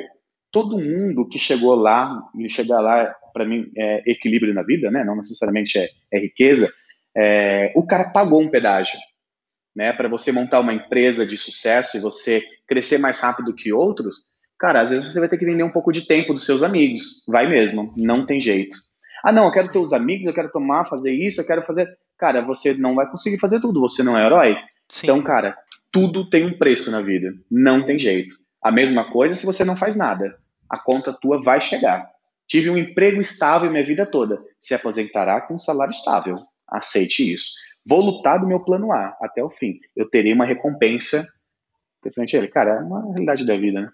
Todo 0.52 0.78
mundo 0.78 1.28
que 1.28 1.40
chegou 1.40 1.74
lá, 1.74 2.22
e 2.38 2.48
chegar 2.48 2.80
lá, 2.80 3.16
para 3.32 3.46
mim, 3.46 3.72
é 3.78 4.04
equilíbrio 4.06 4.54
na 4.54 4.64
vida, 4.64 4.90
né? 4.92 5.04
Não 5.04 5.16
necessariamente 5.16 5.78
é, 5.78 5.90
é 6.12 6.20
riqueza, 6.20 6.72
é, 7.16 7.72
o 7.76 7.86
cara 7.86 8.10
pagou 8.10 8.42
um 8.42 8.50
pedágio. 8.50 9.00
Né, 9.74 9.94
para 9.94 10.10
você 10.10 10.34
montar 10.34 10.60
uma 10.60 10.74
empresa 10.74 11.26
de 11.26 11.38
sucesso 11.38 11.96
e 11.96 12.02
você 12.02 12.44
crescer 12.68 12.98
mais 12.98 13.22
rápido 13.22 13.56
que 13.56 13.72
outros, 13.72 14.26
cara, 14.60 14.82
às 14.82 14.90
vezes 14.90 15.10
você 15.10 15.18
vai 15.18 15.30
ter 15.30 15.38
que 15.38 15.46
vender 15.46 15.64
um 15.64 15.72
pouco 15.72 15.94
de 15.94 16.06
tempo 16.06 16.34
dos 16.34 16.46
seus 16.46 16.62
amigos. 16.62 17.24
Vai 17.26 17.48
mesmo, 17.48 17.94
não 17.96 18.26
tem 18.26 18.38
jeito. 18.38 18.76
Ah, 19.24 19.32
não, 19.32 19.46
eu 19.46 19.52
quero 19.52 19.72
ter 19.72 19.80
os 19.80 19.94
amigos, 19.94 20.26
eu 20.26 20.34
quero 20.34 20.52
tomar, 20.52 20.90
fazer 20.90 21.14
isso, 21.14 21.40
eu 21.40 21.48
quero 21.48 21.62
fazer. 21.64 21.88
Cara, 22.18 22.42
você 22.42 22.74
não 22.74 22.96
vai 22.96 23.10
conseguir 23.10 23.40
fazer 23.40 23.62
tudo, 23.62 23.80
você 23.80 24.04
não 24.04 24.18
é 24.18 24.26
herói. 24.26 24.58
Sim. 24.90 25.06
Então, 25.06 25.24
cara, 25.24 25.58
tudo 25.92 26.30
tem 26.30 26.46
um 26.46 26.58
preço 26.58 26.92
na 26.92 27.00
vida, 27.00 27.34
não 27.50 27.86
tem 27.86 27.98
jeito. 27.98 28.36
A 28.62 28.72
mesma 28.72 29.06
coisa 29.06 29.36
se 29.36 29.46
você 29.46 29.64
não 29.64 29.76
faz 29.76 29.96
nada. 29.96 30.38
A 30.70 30.78
conta 30.78 31.14
tua 31.14 31.42
vai 31.42 31.62
chegar. 31.62 32.10
Tive 32.52 32.70
um 32.70 32.78
emprego 32.78 33.22
estável 33.22 33.72
minha 33.72 33.86
vida 33.86 34.06
toda. 34.06 34.44
Se 34.60 34.74
aposentará 34.74 35.40
com 35.40 35.54
um 35.54 35.58
salário 35.58 35.92
estável 35.92 36.38
aceite 36.68 37.34
isso. 37.34 37.54
Vou 37.86 38.02
lutar 38.02 38.42
do 38.42 38.46
meu 38.46 38.60
plano 38.60 38.92
A 38.92 39.16
até 39.22 39.42
o 39.42 39.50
fim. 39.50 39.80
Eu 39.96 40.10
terei 40.10 40.34
uma 40.34 40.46
recompensa 40.46 41.26
referente 42.04 42.36
a 42.36 42.40
ele. 42.40 42.50
Cara, 42.50 42.72
é 42.72 42.80
uma 42.80 43.14
realidade 43.14 43.46
da 43.46 43.56
vida, 43.56 43.80
né? 43.80 43.90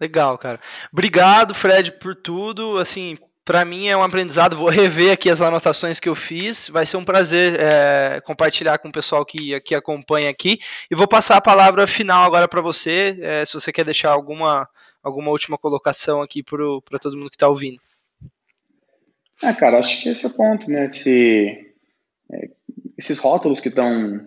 Legal, 0.00 0.38
cara. 0.38 0.58
Obrigado, 0.90 1.52
Fred, 1.52 1.92
por 1.92 2.16
tudo. 2.16 2.78
Assim, 2.78 3.18
para 3.44 3.66
mim 3.66 3.86
é 3.86 3.94
um 3.94 4.02
aprendizado. 4.02 4.56
Vou 4.56 4.70
rever 4.70 5.12
aqui 5.12 5.28
as 5.28 5.42
anotações 5.42 6.00
que 6.00 6.08
eu 6.08 6.14
fiz. 6.14 6.70
Vai 6.70 6.86
ser 6.86 6.96
um 6.96 7.04
prazer 7.04 7.60
é, 7.60 8.22
compartilhar 8.24 8.78
com 8.78 8.88
o 8.88 8.92
pessoal 8.92 9.26
que, 9.26 9.60
que 9.60 9.74
acompanha 9.74 10.30
aqui. 10.30 10.58
E 10.90 10.94
vou 10.94 11.06
passar 11.06 11.36
a 11.36 11.42
palavra 11.42 11.86
final 11.86 12.24
agora 12.24 12.48
para 12.48 12.62
você, 12.62 13.18
é, 13.20 13.44
se 13.44 13.52
você 13.52 13.70
quer 13.70 13.84
deixar 13.84 14.10
alguma, 14.10 14.66
alguma 15.02 15.30
última 15.30 15.58
colocação 15.58 16.22
aqui 16.22 16.42
para 16.42 16.98
todo 16.98 17.16
mundo 17.16 17.30
que 17.30 17.36
está 17.36 17.48
ouvindo. 17.48 17.80
Ah, 19.42 19.52
cara, 19.52 19.78
acho 19.78 20.02
que 20.02 20.08
esse 20.08 20.24
é 20.24 20.28
o 20.28 20.34
ponto, 20.34 20.70
né? 20.70 20.84
Esse, 20.84 21.74
é, 22.30 22.50
esses 22.96 23.18
rótulos 23.18 23.60
que 23.60 23.68
estão 23.68 24.20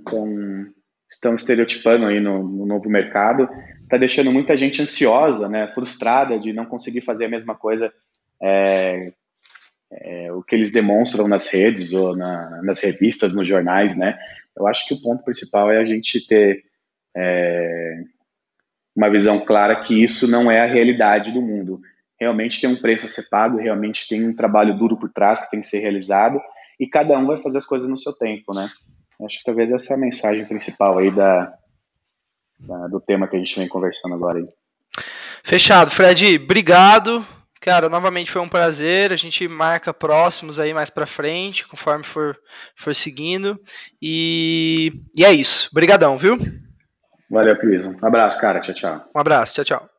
estão 1.09 1.35
estereotipando 1.35 2.05
aí 2.05 2.19
no, 2.19 2.43
no, 2.43 2.65
novo 2.65 2.89
mercado 2.89 3.47
está 3.83 3.95
deixando 3.95 4.33
muita 4.33 4.57
gente 4.57 4.81
ansiosa, 4.81 5.47
né? 5.47 5.71
Frustrada 5.73 6.37
de 6.37 6.51
não 6.51 6.65
conseguir 6.65 7.01
fazer 7.01 7.25
a 7.25 7.29
mesma 7.29 7.55
coisa 7.55 7.93
é, 8.41 9.13
é, 9.91 10.31
o 10.33 10.43
que 10.43 10.55
eles 10.55 10.71
demonstram 10.71 11.27
nas 11.27 11.47
redes 11.47 11.93
ou 11.93 12.15
na, 12.15 12.61
nas 12.63 12.81
revistas, 12.81 13.35
nos 13.35 13.47
jornais, 13.47 13.95
né? 13.95 14.17
Eu 14.55 14.67
acho 14.67 14.85
que 14.87 14.93
o 14.93 15.01
ponto 15.01 15.23
principal 15.23 15.71
é 15.71 15.79
a 15.79 15.85
gente 15.85 16.25
ter 16.27 16.65
é, 17.15 18.03
uma 18.95 19.09
visão 19.09 19.39
clara 19.39 19.75
que 19.75 20.03
isso 20.03 20.29
não 20.29 20.49
é 20.49 20.61
a 20.61 20.65
realidade 20.65 21.31
do 21.31 21.41
mundo 21.41 21.81
realmente 22.19 22.61
tem 22.61 22.69
um 22.69 22.75
preço 22.75 23.05
a 23.05 23.09
ser 23.09 23.29
pago, 23.29 23.57
realmente 23.57 24.07
tem 24.07 24.27
um 24.27 24.35
trabalho 24.35 24.77
duro 24.77 24.97
por 24.97 25.11
trás 25.11 25.41
que 25.41 25.51
tem 25.51 25.61
que 25.61 25.67
ser 25.67 25.79
realizado 25.79 26.39
e 26.79 26.87
cada 26.87 27.17
um 27.17 27.25
vai 27.25 27.41
fazer 27.41 27.57
as 27.57 27.65
coisas 27.65 27.89
no 27.89 27.97
seu 27.97 28.13
tempo, 28.13 28.53
né? 28.53 28.69
Acho 29.23 29.37
que 29.37 29.43
talvez 29.45 29.71
essa 29.71 29.93
é 29.93 29.97
a 29.97 29.99
mensagem 29.99 30.45
principal 30.45 30.97
aí 30.97 31.11
da, 31.11 31.53
da 32.59 32.87
do 32.87 32.99
tema 32.99 33.27
que 33.27 33.35
a 33.35 33.39
gente 33.39 33.57
vem 33.57 33.67
conversando 33.67 34.15
agora 34.15 34.39
aí. 34.39 34.47
Fechado, 35.43 35.91
Fred, 35.91 36.35
obrigado. 36.35 37.25
Cara, 37.61 37.89
novamente 37.89 38.29
foi 38.29 38.41
um 38.41 38.49
prazer. 38.49 39.13
A 39.13 39.15
gente 39.15 39.47
marca 39.47 39.93
próximos 39.93 40.59
aí 40.59 40.73
mais 40.73 40.89
para 40.89 41.05
frente, 41.05 41.67
conforme 41.67 42.03
for, 42.03 42.37
for 42.75 42.93
seguindo. 42.93 43.59
E, 44.01 44.91
e 45.15 45.23
é 45.23 45.31
isso. 45.31 45.69
Obrigadão, 45.71 46.17
viu? 46.17 46.37
Valeu, 47.29 47.57
Cris. 47.57 47.85
Um 47.85 47.97
abraço, 48.01 48.39
cara. 48.39 48.59
Tchau, 48.59 48.73
tchau. 48.75 49.09
Um 49.15 49.19
abraço. 49.19 49.55
Tchau, 49.55 49.65
tchau. 49.79 49.94